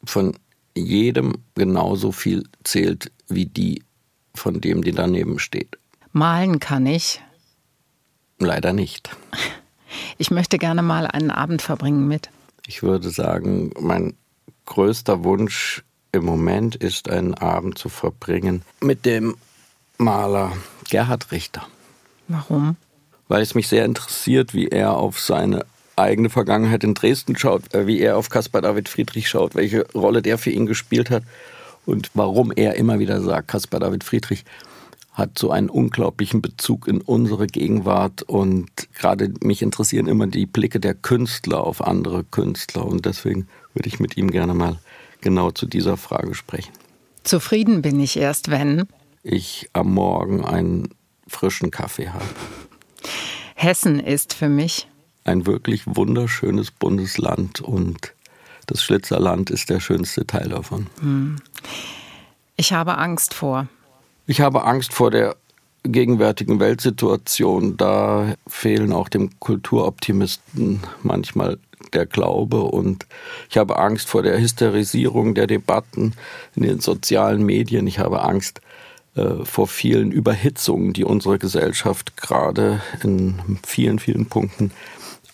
[0.03, 0.37] von
[0.75, 3.85] jedem genauso viel zählt wie die
[4.35, 5.79] von dem, die daneben steht.
[6.11, 7.23] Malen kann ich.
[8.41, 9.11] Leider nicht.
[10.19, 12.31] Ich möchte gerne mal einen Abend verbringen mit.
[12.67, 14.15] Ich würde sagen, mein
[14.67, 19.37] größter Wunsch im Moment ist, einen Abend zu verbringen mit dem
[19.99, 20.53] Maler
[20.91, 21.65] Gerhard Richter.
[22.27, 22.77] Warum?
[23.29, 25.65] Weil es mich sehr interessiert, wie er auf seine
[25.97, 30.23] eigene Vergangenheit in Dresden schaut, äh, wie er auf Caspar David Friedrich schaut, welche Rolle
[30.23, 31.23] der für ihn gespielt hat
[31.87, 34.45] und warum er immer wieder sagt, Caspar David Friedrich
[35.13, 40.79] hat so einen unglaublichen Bezug in unsere Gegenwart und gerade mich interessieren immer die Blicke
[40.79, 44.79] der Künstler auf andere Künstler und deswegen würde ich mit ihm gerne mal
[45.21, 46.73] genau zu dieser Frage sprechen.
[47.25, 48.87] Zufrieden bin ich erst, wenn
[49.25, 50.91] ich am Morgen einen
[51.27, 52.25] frischen Kaffee habe.
[53.55, 54.89] Hessen ist für mich
[55.25, 58.15] ein wirklich wunderschönes Bundesland und
[58.67, 60.87] das Schlitzerland ist der schönste Teil davon.
[61.01, 61.37] Hm.
[62.57, 63.69] Ich habe Angst vor.
[64.27, 65.37] Ich habe Angst vor der
[65.85, 67.77] gegenwärtigen Weltsituation.
[67.77, 71.59] Da fehlen auch dem Kulturoptimisten manchmal
[71.93, 73.07] der Glaube und
[73.49, 76.13] ich habe Angst vor der Hysterisierung der Debatten
[76.57, 77.87] in den sozialen Medien.
[77.87, 78.61] Ich habe Angst
[79.19, 84.71] äh, vor vielen Überhitzungen, die unsere Gesellschaft gerade in vielen, vielen Punkten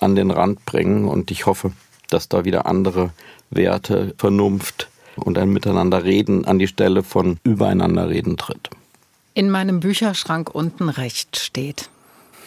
[0.00, 1.06] an den Rand bringen.
[1.06, 1.72] Und ich hoffe,
[2.08, 3.10] dass da wieder andere
[3.50, 8.70] Werte, Vernunft und ein Miteinanderreden an die Stelle von Übereinanderreden tritt.
[9.34, 11.90] In meinem Bücherschrank unten rechts steht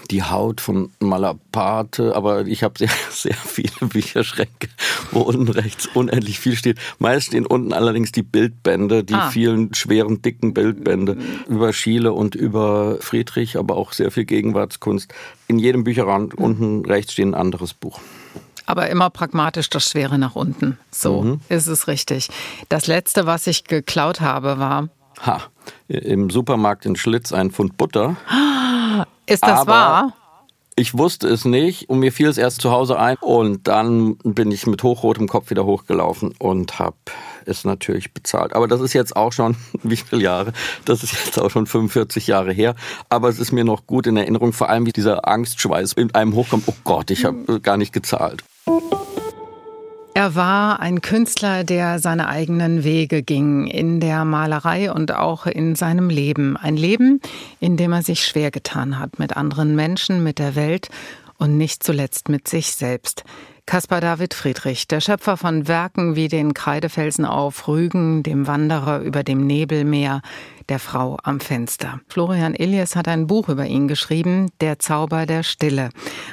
[0.07, 4.69] die Haut von Malaparte, aber ich habe sehr, sehr viele Bücherschränke,
[5.11, 6.79] wo unten rechts unendlich viel steht.
[6.99, 9.29] Meist stehen unten allerdings die Bildbände, die ah.
[9.29, 11.17] vielen schweren, dicken Bildbände
[11.47, 15.13] über Schiele und über Friedrich, aber auch sehr viel Gegenwartskunst.
[15.47, 17.99] In jedem Bücherraum unten rechts steht ein anderes Buch.
[18.65, 20.77] Aber immer pragmatisch das Schwere nach unten.
[20.91, 21.39] So mhm.
[21.47, 22.29] ist es richtig.
[22.67, 24.89] Das letzte, was ich geklaut habe, war.
[25.25, 25.41] Ha,
[25.87, 28.17] im Supermarkt in Schlitz ein Pfund Butter.
[29.27, 30.13] Ist das Aber wahr?
[30.79, 34.51] Ich wusste es nicht und mir fiel es erst zu Hause ein und dann bin
[34.51, 36.97] ich mit hochrotem Kopf wieder hochgelaufen und habe
[37.45, 38.53] es natürlich bezahlt.
[38.53, 40.53] Aber das ist jetzt auch schon, wie viele Jahre?
[40.85, 42.75] Das ist jetzt auch schon 45 Jahre her.
[43.09, 46.35] Aber es ist mir noch gut in Erinnerung, vor allem wie dieser Angstschweiß in einem
[46.35, 46.65] hochkommt.
[46.67, 48.43] Oh Gott, ich habe gar nicht gezahlt.
[50.17, 55.75] Er war ein Künstler, der seine eigenen Wege ging in der Malerei und auch in
[55.75, 56.57] seinem Leben.
[56.57, 57.21] Ein Leben,
[57.59, 60.89] in dem er sich schwer getan hat mit anderen Menschen, mit der Welt
[61.37, 63.25] und nicht zuletzt mit sich selbst.
[63.67, 69.23] Caspar David Friedrich, der Schöpfer von Werken wie den Kreidefelsen auf Rügen, dem Wanderer über
[69.23, 70.23] dem Nebelmeer,
[70.69, 71.99] der Frau am Fenster.
[72.07, 75.89] Florian Elias hat ein Buch über ihn geschrieben, Der Zauber der Stille.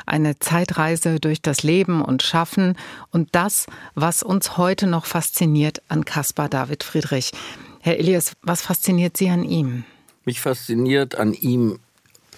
[0.07, 2.77] Eine Zeitreise durch das Leben und Schaffen
[3.11, 7.33] und das, was uns heute noch fasziniert an Caspar David Friedrich.
[7.81, 9.85] Herr Elias, was fasziniert Sie an ihm?
[10.25, 11.79] Mich fasziniert an ihm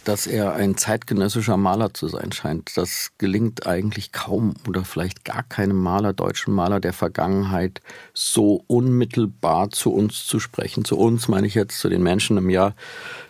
[0.07, 2.77] dass er ein zeitgenössischer Maler zu sein scheint.
[2.77, 7.81] Das gelingt eigentlich kaum oder vielleicht gar keinem Maler, deutschen Maler der Vergangenheit,
[8.15, 10.85] so unmittelbar zu uns zu sprechen.
[10.85, 12.77] Zu uns meine ich jetzt, zu den Menschen im Jahr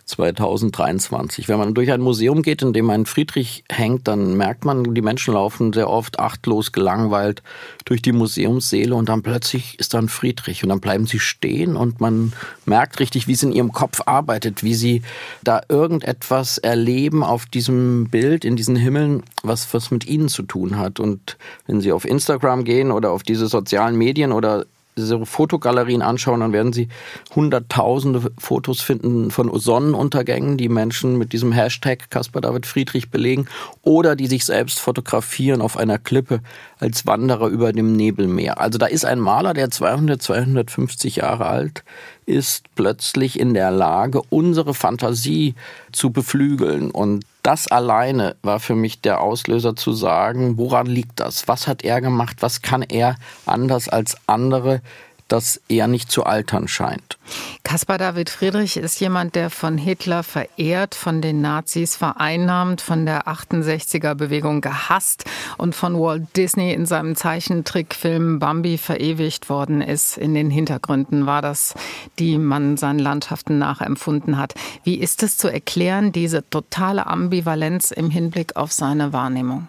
[0.07, 1.49] 2023.
[1.49, 5.03] Wenn man durch ein Museum geht, in dem ein Friedrich hängt, dann merkt man, die
[5.03, 7.43] Menschen laufen sehr oft achtlos, gelangweilt
[7.85, 11.77] durch die Museumssäle und dann plötzlich ist da ein Friedrich und dann bleiben sie stehen
[11.77, 12.33] und man
[12.65, 15.03] merkt richtig, wie es in ihrem Kopf arbeitet, wie sie
[15.43, 20.79] da irgendetwas erleben auf diesem Bild, in diesen Himmeln, was, was mit ihnen zu tun
[20.79, 21.01] hat.
[21.01, 26.41] Und wenn sie auf Instagram gehen oder auf diese sozialen Medien oder diese Fotogalerien anschauen,
[26.41, 26.89] dann werden Sie
[27.35, 33.47] hunderttausende Fotos finden von Sonnenuntergängen, die Menschen mit diesem Hashtag Caspar David Friedrich belegen
[33.83, 36.41] oder die sich selbst fotografieren auf einer Klippe
[36.79, 38.59] als Wanderer über dem Nebelmeer.
[38.61, 41.85] Also da ist ein Maler, der 200, 250 Jahre alt
[42.25, 45.55] ist, plötzlich in der Lage, unsere Fantasie
[45.93, 51.47] zu beflügeln und das alleine war für mich der Auslöser zu sagen, woran liegt das?
[51.47, 52.39] Was hat er gemacht?
[52.41, 53.15] Was kann er
[53.47, 54.81] anders als andere?
[55.29, 57.19] Dass er nicht zu altern scheint.
[57.65, 63.27] Caspar David Friedrich ist jemand, der von Hitler verehrt, von den Nazis vereinnahmt, von der
[63.27, 65.25] 68er Bewegung gehasst
[65.59, 70.17] und von Walt Disney in seinem Zeichentrickfilm Bambi verewigt worden ist.
[70.17, 71.75] In den Hintergründen war das,
[72.19, 74.55] die man seinen Landschaften nachempfunden hat.
[74.85, 79.69] Wie ist es zu erklären, diese totale Ambivalenz im Hinblick auf seine Wahrnehmung?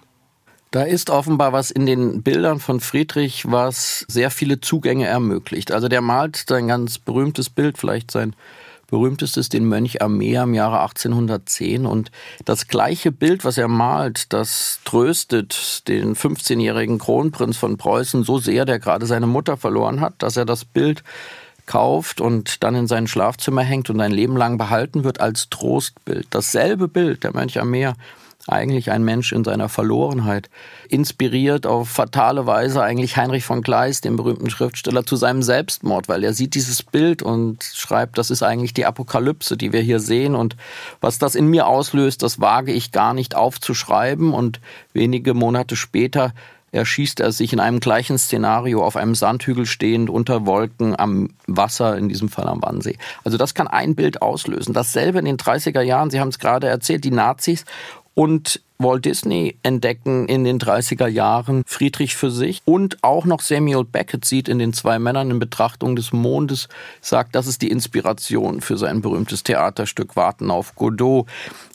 [0.71, 5.71] Da ist offenbar was in den Bildern von Friedrich, was sehr viele Zugänge ermöglicht.
[5.71, 8.35] Also der malt sein ganz berühmtes Bild, vielleicht sein
[8.87, 11.85] berühmtestes, den Mönch Armea im Jahre 1810.
[11.85, 12.11] Und
[12.45, 18.65] das gleiche Bild, was er malt, das tröstet den 15-jährigen Kronprinz von Preußen so sehr,
[18.65, 21.03] der gerade seine Mutter verloren hat, dass er das Bild
[21.65, 26.27] kauft und dann in sein Schlafzimmer hängt und ein Leben lang behalten wird als Trostbild.
[26.29, 27.95] Dasselbe Bild, der Mönch am Meer,
[28.47, 30.49] eigentlich ein Mensch in seiner Verlorenheit.
[30.89, 36.23] Inspiriert auf fatale Weise eigentlich Heinrich von Kleist, den berühmten Schriftsteller, zu seinem Selbstmord, weil
[36.23, 40.35] er sieht dieses Bild und schreibt, das ist eigentlich die Apokalypse, die wir hier sehen.
[40.35, 40.55] Und
[41.01, 44.33] was das in mir auslöst, das wage ich gar nicht aufzuschreiben.
[44.33, 44.61] Und
[44.93, 46.33] wenige Monate später
[46.71, 51.97] erschießt er sich in einem gleichen Szenario auf einem Sandhügel stehend unter Wolken am Wasser,
[51.97, 52.97] in diesem Fall am Wannsee.
[53.23, 54.73] Also das kann ein Bild auslösen.
[54.73, 57.63] Dasselbe in den 30er Jahren, Sie haben es gerade erzählt, die Nazis
[58.17, 62.63] und Walt Disney entdecken in den 30er Jahren Friedrich für sich.
[62.65, 66.67] Und auch noch Samuel Beckett sieht in den zwei Männern in Betrachtung des Mondes,
[66.99, 71.27] sagt, das ist die Inspiration für sein berühmtes Theaterstück Warten auf Godot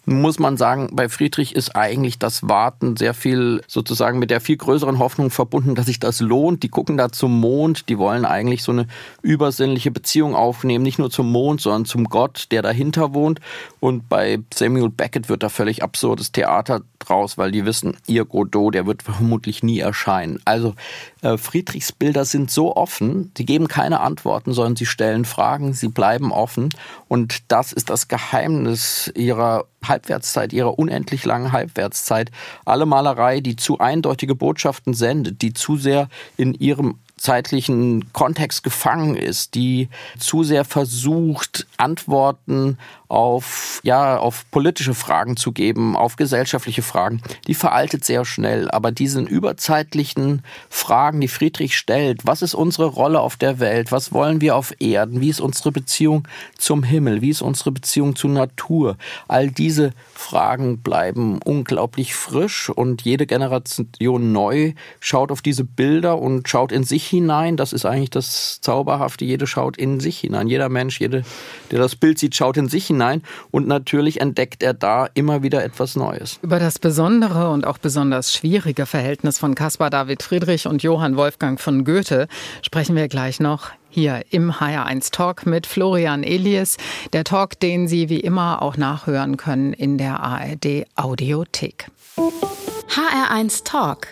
[0.04, 4.56] muss man sagen, bei Friedrich ist eigentlich das Warten sehr viel sozusagen mit der viel
[4.56, 6.62] größeren Hoffnung verbunden, dass sich das lohnt.
[6.64, 8.86] Die gucken da zum Mond, die wollen eigentlich so eine
[9.22, 13.40] übersinnliche Beziehung aufnehmen, nicht nur zum Mond, sondern zum Gott, der dahinter wohnt.
[13.78, 18.74] Und bei Samuel Beckett wird da völlig absurdes Theater draus, weil die wissen, ihr Godot,
[18.74, 20.40] der wird vermutlich nie erscheinen.
[20.44, 20.74] Also
[21.22, 25.88] äh, Friedrichs Bilder sind so offen, sie geben keine Antworten, sondern sie stellen Fragen, sie
[25.88, 26.70] bleiben offen.
[27.08, 32.30] Und das ist das Geheimnis ihrer Halbwertszeit, ihrer unendlich langen Halbwertszeit.
[32.64, 39.14] Alle Malerei, die zu eindeutige Botschaften sendet, die zu sehr in ihrem zeitlichen Kontext gefangen
[39.14, 39.88] ist, die
[40.18, 42.78] zu sehr versucht, Antworten
[43.12, 48.70] auf, ja, auf politische Fragen zu geben, auf gesellschaftliche Fragen, die veraltet sehr schnell.
[48.70, 53.92] Aber diesen überzeitlichen Fragen, die Friedrich stellt, was ist unsere Rolle auf der Welt?
[53.92, 55.20] Was wollen wir auf Erden?
[55.20, 57.20] Wie ist unsere Beziehung zum Himmel?
[57.20, 58.96] Wie ist unsere Beziehung zur Natur?
[59.29, 66.48] All diese Fragen bleiben unglaublich frisch und jede Generation neu schaut auf diese Bilder und
[66.48, 67.59] schaut in sich hinein.
[67.59, 69.27] Das ist eigentlich das Zauberhafte.
[69.27, 70.48] Jede schaut in sich hinein.
[70.48, 71.25] Jeder Mensch, jede,
[71.70, 75.42] der das Bild sieht, schaut in sich hinein hinein und natürlich entdeckt er da immer
[75.42, 76.38] wieder etwas Neues.
[76.42, 81.60] Über das besondere und auch besonders schwierige Verhältnis von Caspar David Friedrich und Johann Wolfgang
[81.60, 82.28] von Goethe
[82.62, 86.78] sprechen wir gleich noch hier im HR1 Talk mit Florian Elias.
[87.12, 91.88] Der Talk, den Sie wie immer auch nachhören können in der ARD Audiothek.
[92.16, 94.06] HR1 Talk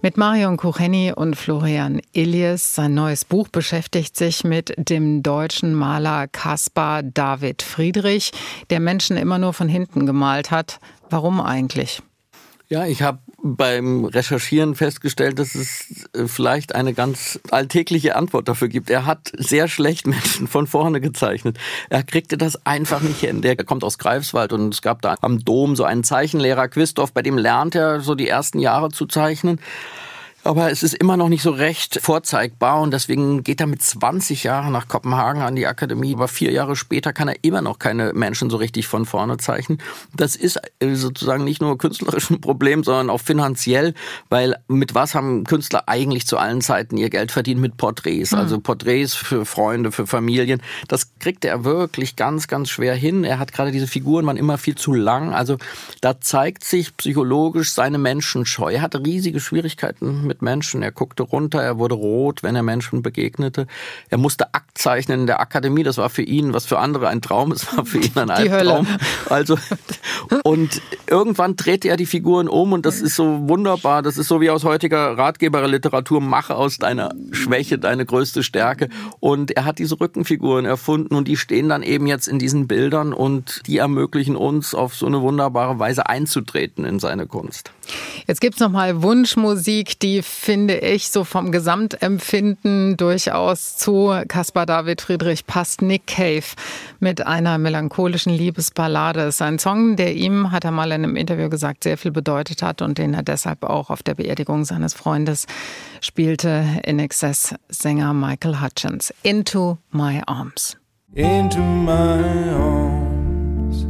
[0.00, 2.74] mit Marion Kucheni und Florian Elias.
[2.74, 8.32] Sein neues Buch beschäftigt sich mit dem deutschen Maler Caspar David Friedrich,
[8.70, 10.78] der Menschen immer nur von hinten gemalt hat.
[11.10, 12.02] Warum eigentlich?
[12.70, 18.68] Ja, ich habe beim Recherchieren festgestellt, dass es äh, vielleicht eine ganz alltägliche Antwort dafür
[18.68, 18.90] gibt.
[18.90, 21.56] Er hat sehr schlecht Menschen von vorne gezeichnet.
[21.88, 23.40] Er kriegte das einfach nicht hin.
[23.40, 27.22] Der kommt aus Greifswald und es gab da am Dom so einen Zeichenlehrer Quistorf, bei
[27.22, 29.60] dem lernt er so die ersten Jahre zu zeichnen.
[30.48, 34.44] Aber es ist immer noch nicht so recht vorzeigbar und deswegen geht er mit 20
[34.44, 36.14] Jahren nach Kopenhagen an die Akademie.
[36.14, 39.76] Aber vier Jahre später kann er immer noch keine Menschen so richtig von vorne zeichnen.
[40.16, 43.92] Das ist äh, sozusagen nicht nur künstlerisch ein Problem, sondern auch finanziell,
[44.30, 47.60] weil mit was haben Künstler eigentlich zu allen Zeiten ihr Geld verdient?
[47.60, 48.30] Mit Porträts.
[48.30, 48.38] Mhm.
[48.38, 50.62] Also Porträts für Freunde, für Familien.
[50.88, 53.22] Das kriegt er wirklich ganz, ganz schwer hin.
[53.22, 55.34] Er hat gerade diese Figuren waren immer viel zu lang.
[55.34, 55.58] Also
[56.00, 58.72] da zeigt sich psychologisch seine Menschenscheu.
[58.72, 60.82] Er hatte riesige Schwierigkeiten mit Menschen.
[60.82, 63.66] Er guckte runter, er wurde rot, wenn er Menschen begegnete.
[64.08, 65.82] Er musste Akt zeichnen in der Akademie.
[65.82, 68.86] Das war für ihn, was für andere ein Traum ist, war für ihn ein Albtraum.
[69.28, 69.58] Also,
[70.44, 74.02] und irgendwann drehte er die Figuren um und das ist so wunderbar.
[74.02, 78.88] Das ist so wie aus heutiger Ratgeberliteratur, mache aus deiner Schwäche deine größte Stärke.
[79.20, 83.12] Und er hat diese Rückenfiguren erfunden und die stehen dann eben jetzt in diesen Bildern
[83.12, 87.72] und die ermöglichen uns auf so eine wunderbare Weise einzutreten in seine Kunst.
[88.28, 95.00] Jetzt gibt's noch mal Wunschmusik, die finde ich so vom Gesamtempfinden durchaus zu Caspar David
[95.00, 95.80] Friedrich passt.
[95.80, 96.44] Nick Cave
[97.00, 99.20] mit einer melancholischen Liebesballade.
[99.20, 102.10] Das ist ein Song, der ihm, hat er mal in einem Interview gesagt, sehr viel
[102.10, 105.46] bedeutet hat und den er deshalb auch auf der Beerdigung seines Freundes
[106.02, 109.10] spielte in Excess Sänger Michael Hutchins.
[109.22, 110.76] Into My Arms.
[111.14, 113.86] Into my arms,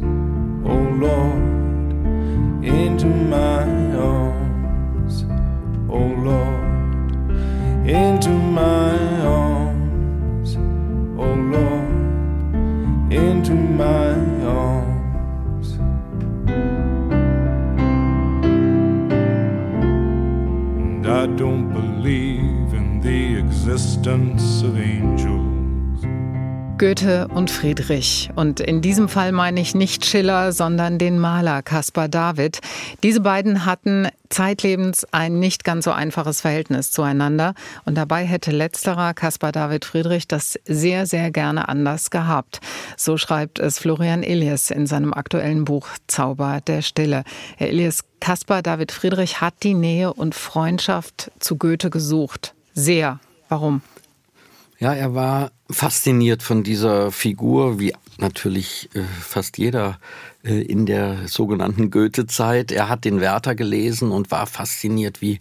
[0.63, 3.78] oh Lord, into my
[5.91, 7.31] oh Lord,
[7.87, 10.55] into my arms,
[11.17, 14.13] oh Lord, into my
[14.45, 15.79] arms.
[20.79, 25.48] And I don't believe in the existence of angels.
[26.79, 28.29] Goethe und Friedrich.
[28.37, 32.61] Und in diesem Fall meine ich nicht Schiller, sondern den Maler Caspar David.
[33.03, 37.53] Diese beiden hatten zeitlebens ein nicht ganz so einfaches Verhältnis zueinander.
[37.83, 42.61] Und dabei hätte letzterer, Caspar David Friedrich, das sehr, sehr gerne anders gehabt.
[42.95, 47.25] So schreibt es Florian Elias in seinem aktuellen Buch Zauber der Stille.
[47.57, 52.55] Herr Elias, Caspar David Friedrich hat die Nähe und Freundschaft zu Goethe gesucht.
[52.73, 53.19] Sehr.
[53.49, 53.81] Warum?
[54.79, 59.99] Ja, er war fasziniert von dieser Figur, wie natürlich äh, fast jeder
[60.43, 62.71] äh, in der sogenannten Goethe-Zeit.
[62.71, 65.39] Er hat den Werther gelesen und war fasziniert, wie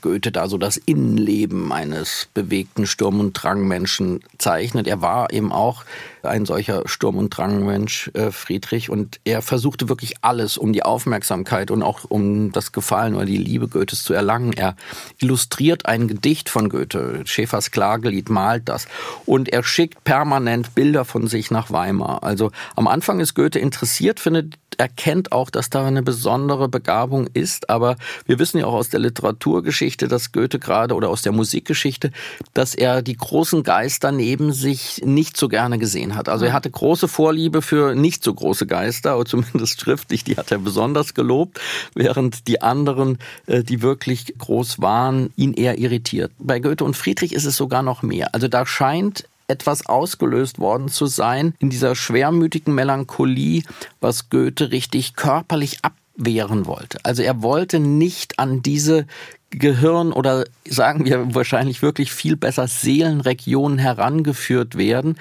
[0.00, 4.86] Goethe da so das Innenleben eines bewegten Sturm- und Drangmenschen zeichnet.
[4.88, 5.84] Er war eben auch
[6.22, 11.70] ein solcher Sturm- und Drangmensch, äh, Friedrich, und er versuchte wirklich alles, um die Aufmerksamkeit
[11.70, 14.52] und auch um das Gefallen oder die Liebe Goethes zu erlangen.
[14.52, 14.74] Er
[15.18, 18.86] illustriert ein Gedicht von Goethe, Schäfers Klagelied malt das,
[19.26, 22.22] und er schickt permanent Bilder von sich nach Weimar.
[22.22, 27.70] Also am Anfang ist Goethe interessiert, findet erkennt auch, dass da eine besondere Begabung ist.
[27.70, 27.96] Aber
[28.26, 32.10] wir wissen ja auch aus der Literaturgeschichte, dass Goethe gerade oder aus der Musikgeschichte,
[32.54, 36.28] dass er die großen Geister neben sich nicht so gerne gesehen hat.
[36.28, 40.50] Also er hatte große Vorliebe für nicht so große Geister, oder zumindest schriftlich, die hat
[40.50, 41.60] er besonders gelobt,
[41.94, 46.32] während die anderen, äh, die wirklich groß waren, ihn eher irritiert.
[46.38, 48.34] Bei Goethe und Friedrich ist es sogar noch mehr.
[48.34, 53.62] Also da scheint etwas ausgelöst worden zu sein in dieser schwermütigen Melancholie,
[54.00, 56.98] was Goethe richtig körperlich abwehren wollte.
[57.02, 59.06] Also er wollte nicht an diese
[59.50, 65.16] Gehirn oder sagen wir wahrscheinlich wirklich viel besser Seelenregionen herangeführt werden,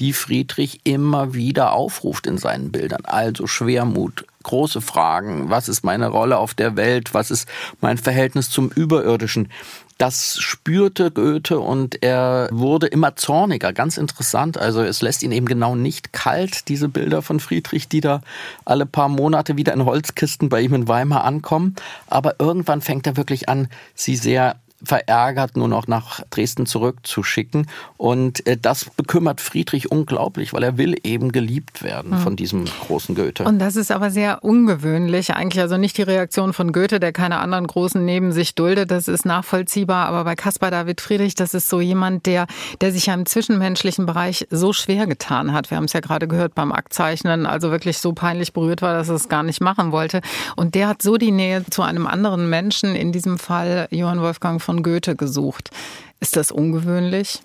[0.00, 3.04] die Friedrich immer wieder aufruft in seinen Bildern.
[3.04, 7.46] Also Schwermut, große Fragen, was ist meine Rolle auf der Welt, was ist
[7.82, 9.50] mein Verhältnis zum Überirdischen.
[9.98, 13.72] Das spürte Goethe und er wurde immer zorniger.
[13.72, 14.58] Ganz interessant.
[14.58, 18.20] Also es lässt ihn eben genau nicht kalt, diese Bilder von Friedrich, die da
[18.64, 21.76] alle paar Monate wieder in Holzkisten bei ihm in Weimar ankommen.
[22.08, 27.66] Aber irgendwann fängt er wirklich an, sie sehr verärgert nur noch nach Dresden zurückzuschicken.
[27.96, 32.18] Und äh, das bekümmert Friedrich unglaublich, weil er will eben geliebt werden mhm.
[32.18, 33.44] von diesem großen Goethe.
[33.44, 35.34] Und das ist aber sehr ungewöhnlich.
[35.34, 38.90] Eigentlich also nicht die Reaktion von Goethe, der keine anderen Großen neben sich duldet.
[38.90, 40.06] Das ist nachvollziehbar.
[40.06, 42.46] Aber bei Caspar David Friedrich, das ist so jemand, der,
[42.80, 45.70] der sich ja im zwischenmenschlichen Bereich so schwer getan hat.
[45.70, 49.08] Wir haben es ja gerade gehört beim Aktzeichnen, also wirklich so peinlich berührt war, dass
[49.08, 50.20] er es gar nicht machen wollte.
[50.56, 54.60] Und der hat so die Nähe zu einem anderen Menschen, in diesem Fall Johann Wolfgang
[54.60, 55.70] von von Goethe gesucht.
[56.18, 57.40] Ist das ungewöhnlich?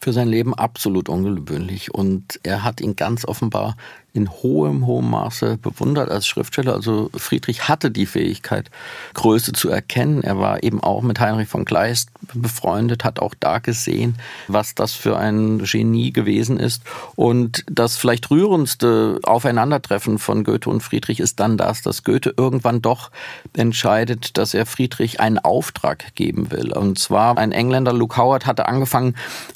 [0.00, 1.92] Für sein Leben absolut ungewöhnlich.
[1.92, 3.76] Und er hat ihn ganz offenbar
[4.14, 6.74] in hohem, hohem Maße bewundert als Schriftsteller.
[6.74, 8.70] Also Friedrich hatte die Fähigkeit,
[9.14, 10.22] Größe zu erkennen.
[10.22, 14.16] Er war eben auch mit Heinrich von Kleist befreundet, hat auch da gesehen,
[14.48, 16.82] was das für ein Genie gewesen ist.
[17.16, 22.82] Und das vielleicht rührendste Aufeinandertreffen von Goethe und Friedrich ist dann das, dass Goethe irgendwann
[22.82, 23.10] doch
[23.54, 26.72] entscheidet, dass er Friedrich einen Auftrag geben will.
[26.72, 29.14] Und zwar ein Engländer, Luke Howard, hatte angefangen,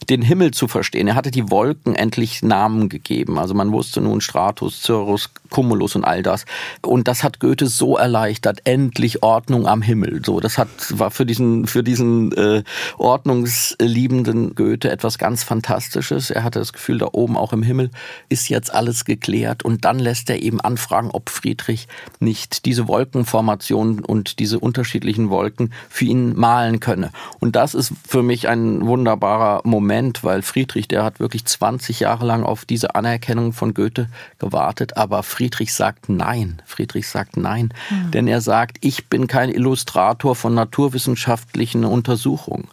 [0.09, 1.09] den Himmel zu verstehen.
[1.09, 3.38] Er hatte die Wolken endlich Namen gegeben.
[3.38, 6.44] Also man wusste nun Straßen, Cirrus, Cumulus und all das.
[6.80, 8.62] Und das hat Goethe so erleichtert.
[8.64, 10.22] Endlich Ordnung am Himmel.
[10.24, 12.64] So, das hat war für diesen für diesen äh,
[12.98, 16.30] ordnungsliebenden Goethe etwas ganz Fantastisches.
[16.30, 17.90] Er hatte das Gefühl, da oben auch im Himmel
[18.28, 19.64] ist jetzt alles geklärt.
[19.64, 21.88] Und dann lässt er eben anfragen, ob Friedrich
[22.18, 27.11] nicht diese Wolkenformation und diese unterschiedlichen Wolken für ihn malen könne.
[27.40, 32.24] Und das ist für mich ein wunderbarer Moment, weil Friedrich, der hat wirklich 20 Jahre
[32.24, 36.62] lang auf diese Anerkennung von Goethe gewartet, aber Friedrich sagt nein.
[36.66, 38.11] Friedrich sagt nein, mhm.
[38.11, 42.68] denn er sagt, ich bin kein Illustrator von naturwissenschaftlichen Untersuchungen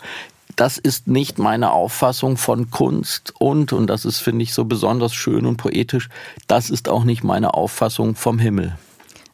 [0.60, 5.14] das ist nicht meine Auffassung von Kunst und, und das ist, finde ich, so besonders
[5.14, 6.10] schön und poetisch,
[6.48, 8.78] das ist auch nicht meine Auffassung vom Himmel.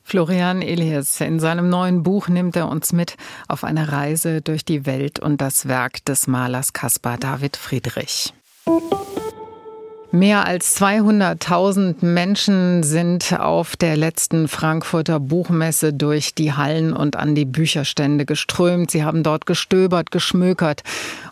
[0.04, 3.18] Florian Elias, in seinem neuen Buch nimmt er uns mit
[3.48, 8.32] auf eine Reise durch die Welt und das Werk des Malers Caspar David Friedrich.
[10.16, 17.36] Mehr als 200.000 Menschen sind auf der letzten Frankfurter Buchmesse durch die Hallen und an
[17.36, 18.92] die Bücherstände geströmt.
[18.92, 20.84] Sie haben dort gestöbert, geschmökert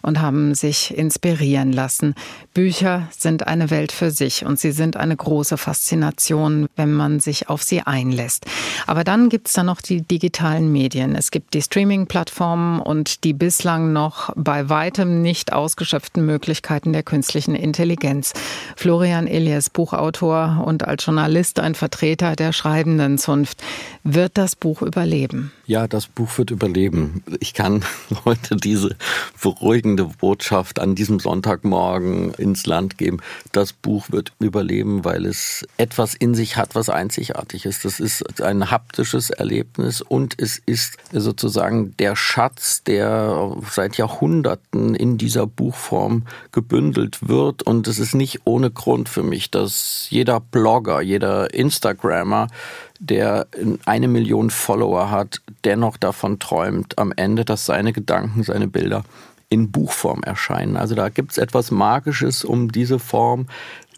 [0.01, 2.13] und haben sich inspirieren lassen.
[2.53, 7.47] Bücher sind eine Welt für sich und sie sind eine große Faszination, wenn man sich
[7.47, 8.45] auf sie einlässt.
[8.85, 11.15] Aber dann gibt es da noch die digitalen Medien.
[11.15, 17.55] Es gibt die Streaming-Plattformen und die bislang noch bei weitem nicht ausgeschöpften Möglichkeiten der künstlichen
[17.55, 18.33] Intelligenz.
[18.75, 23.63] Florian Elias, Buchautor und als Journalist ein Vertreter der schreibenden Zunft.
[24.03, 25.51] Wird das Buch überleben?
[25.65, 27.23] Ja, das Buch wird überleben.
[27.39, 27.85] Ich kann
[28.25, 28.95] heute diese
[29.41, 33.19] beruhigende Botschaft an diesem Sonntagmorgen ins Land geben.
[33.51, 37.85] Das Buch wird überleben, weil es etwas in sich hat, was einzigartig ist.
[37.85, 45.17] Das ist ein haptisches Erlebnis und es ist sozusagen der Schatz, der seit Jahrhunderten in
[45.17, 47.63] dieser Buchform gebündelt wird.
[47.63, 52.47] Und es ist nicht ohne Grund für mich, dass jeder Blogger, jeder Instagrammer
[52.99, 53.47] der
[53.85, 59.03] eine Million Follower hat, dennoch davon träumt am Ende, dass seine Gedanken, seine Bilder
[59.49, 60.77] in Buchform erscheinen.
[60.77, 63.47] Also da gibt es etwas Magisches um diese Form,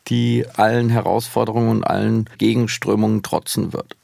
[0.08, 3.96] die allen Herausforderungen und allen Gegenströmungen trotzen wird.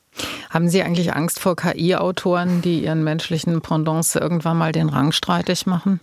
[0.49, 5.65] Haben Sie eigentlich Angst vor KI-Autoren, die ihren menschlichen Pendants irgendwann mal den Rang streitig
[5.65, 5.99] machen?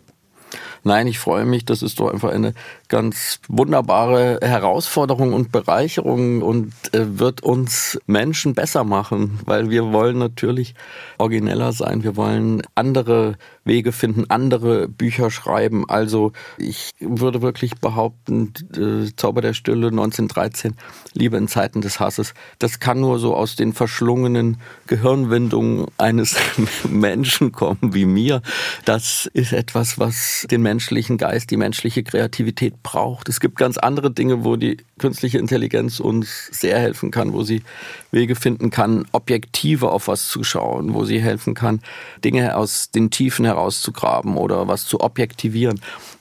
[0.84, 1.64] Nein, ich freue mich.
[1.64, 2.54] Das ist doch einfach eine
[2.88, 10.18] ganz wunderbare Herausforderung und Bereicherung und äh, wird uns Menschen besser machen, weil wir wollen
[10.18, 10.74] natürlich
[11.18, 12.02] origineller sein.
[12.02, 13.36] Wir wollen andere
[13.68, 15.88] Wege finden, andere Bücher schreiben.
[15.88, 20.74] Also ich würde wirklich behaupten, äh, Zauber der Stille 1913,
[21.12, 26.36] Liebe in Zeiten des Hasses, das kann nur so aus den verschlungenen Gehirnwindungen eines
[26.88, 28.42] Menschen kommen wie mir.
[28.84, 33.28] Das ist etwas, was den menschlichen Geist, die menschliche Kreativität braucht.
[33.28, 37.62] Es gibt ganz andere Dinge, wo die künstliche Intelligenz uns sehr helfen kann, wo sie
[38.10, 41.80] Wege finden kann, objektiver auf was zu schauen, wo sie helfen kann,
[42.24, 45.80] Dinge aus den Tiefen herauszugraben oder was zu objektivieren.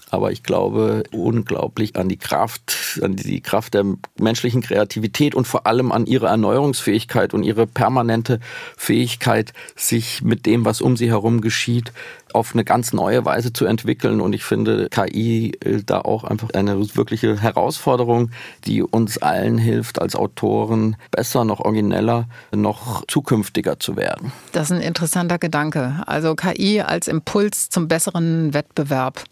[0.09, 3.85] Aber ich glaube unglaublich an die Kraft, an die Kraft der
[4.19, 8.39] menschlichen Kreativität und vor allem an ihre Erneuerungsfähigkeit und ihre permanente
[8.77, 11.91] Fähigkeit, sich mit dem, was um sie herum geschieht,
[12.33, 14.21] auf eine ganz neue Weise zu entwickeln.
[14.21, 18.31] Und ich finde KI da auch einfach eine wirkliche Herausforderung,
[18.65, 24.31] die uns allen hilft, als Autoren besser, noch origineller, noch zukünftiger zu werden.
[24.51, 26.03] Das ist ein interessanter Gedanke.
[26.05, 29.23] Also KI als Impuls zum besseren Wettbewerb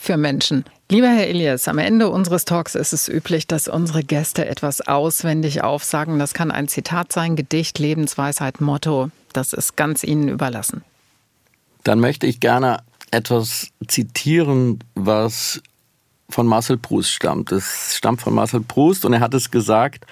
[0.00, 0.64] für Menschen.
[0.90, 5.62] Lieber Herr Elias, am Ende unseres Talks ist es üblich, dass unsere Gäste etwas auswendig
[5.62, 6.18] aufsagen.
[6.18, 9.10] Das kann ein Zitat sein, Gedicht, Lebensweisheit, Motto.
[9.32, 10.82] Das ist ganz Ihnen überlassen
[11.84, 15.60] dann möchte ich gerne etwas zitieren, was
[16.28, 17.50] von Marcel Proust stammt.
[17.50, 20.06] Es stammt von Marcel Proust und er hat es gesagt,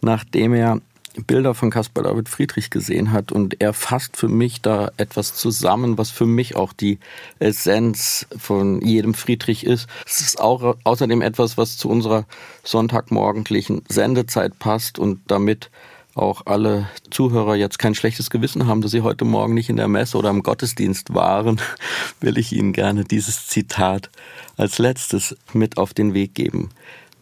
[0.00, 0.80] nachdem er
[1.26, 5.98] Bilder von Caspar David Friedrich gesehen hat und er fasst für mich da etwas zusammen,
[5.98, 6.98] was für mich auch die
[7.38, 9.88] Essenz von jedem Friedrich ist.
[10.06, 12.26] Es ist auch außerdem etwas, was zu unserer
[12.62, 15.70] sonntagmorgendlichen Sendezeit passt und damit
[16.14, 19.88] auch alle Zuhörer jetzt kein schlechtes Gewissen haben, dass sie heute Morgen nicht in der
[19.88, 21.60] Messe oder im Gottesdienst waren,
[22.20, 24.10] will ich Ihnen gerne dieses Zitat
[24.56, 26.70] als letztes mit auf den Weg geben.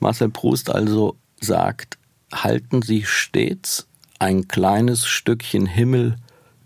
[0.01, 1.99] Marcel Proust also sagt,
[2.33, 6.17] halten Sie stets ein kleines Stückchen Himmel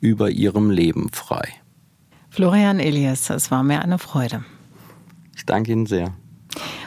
[0.01, 1.49] über Ihrem Leben frei.
[2.31, 4.45] Florian Elias, es war mir eine Freude.
[5.37, 6.15] Ich danke Ihnen sehr.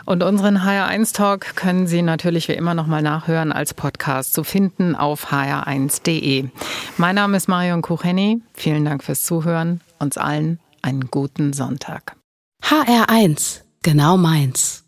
[0.05, 4.95] Und unseren HR1 Talk können Sie natürlich wie immer nochmal nachhören als Podcast zu finden
[4.95, 6.49] auf hr1.de.
[6.97, 8.41] Mein Name ist Marion Kucheni.
[8.53, 9.81] Vielen Dank fürs Zuhören.
[9.99, 12.15] Uns allen einen guten Sonntag.
[12.63, 14.84] HR1, genau meins.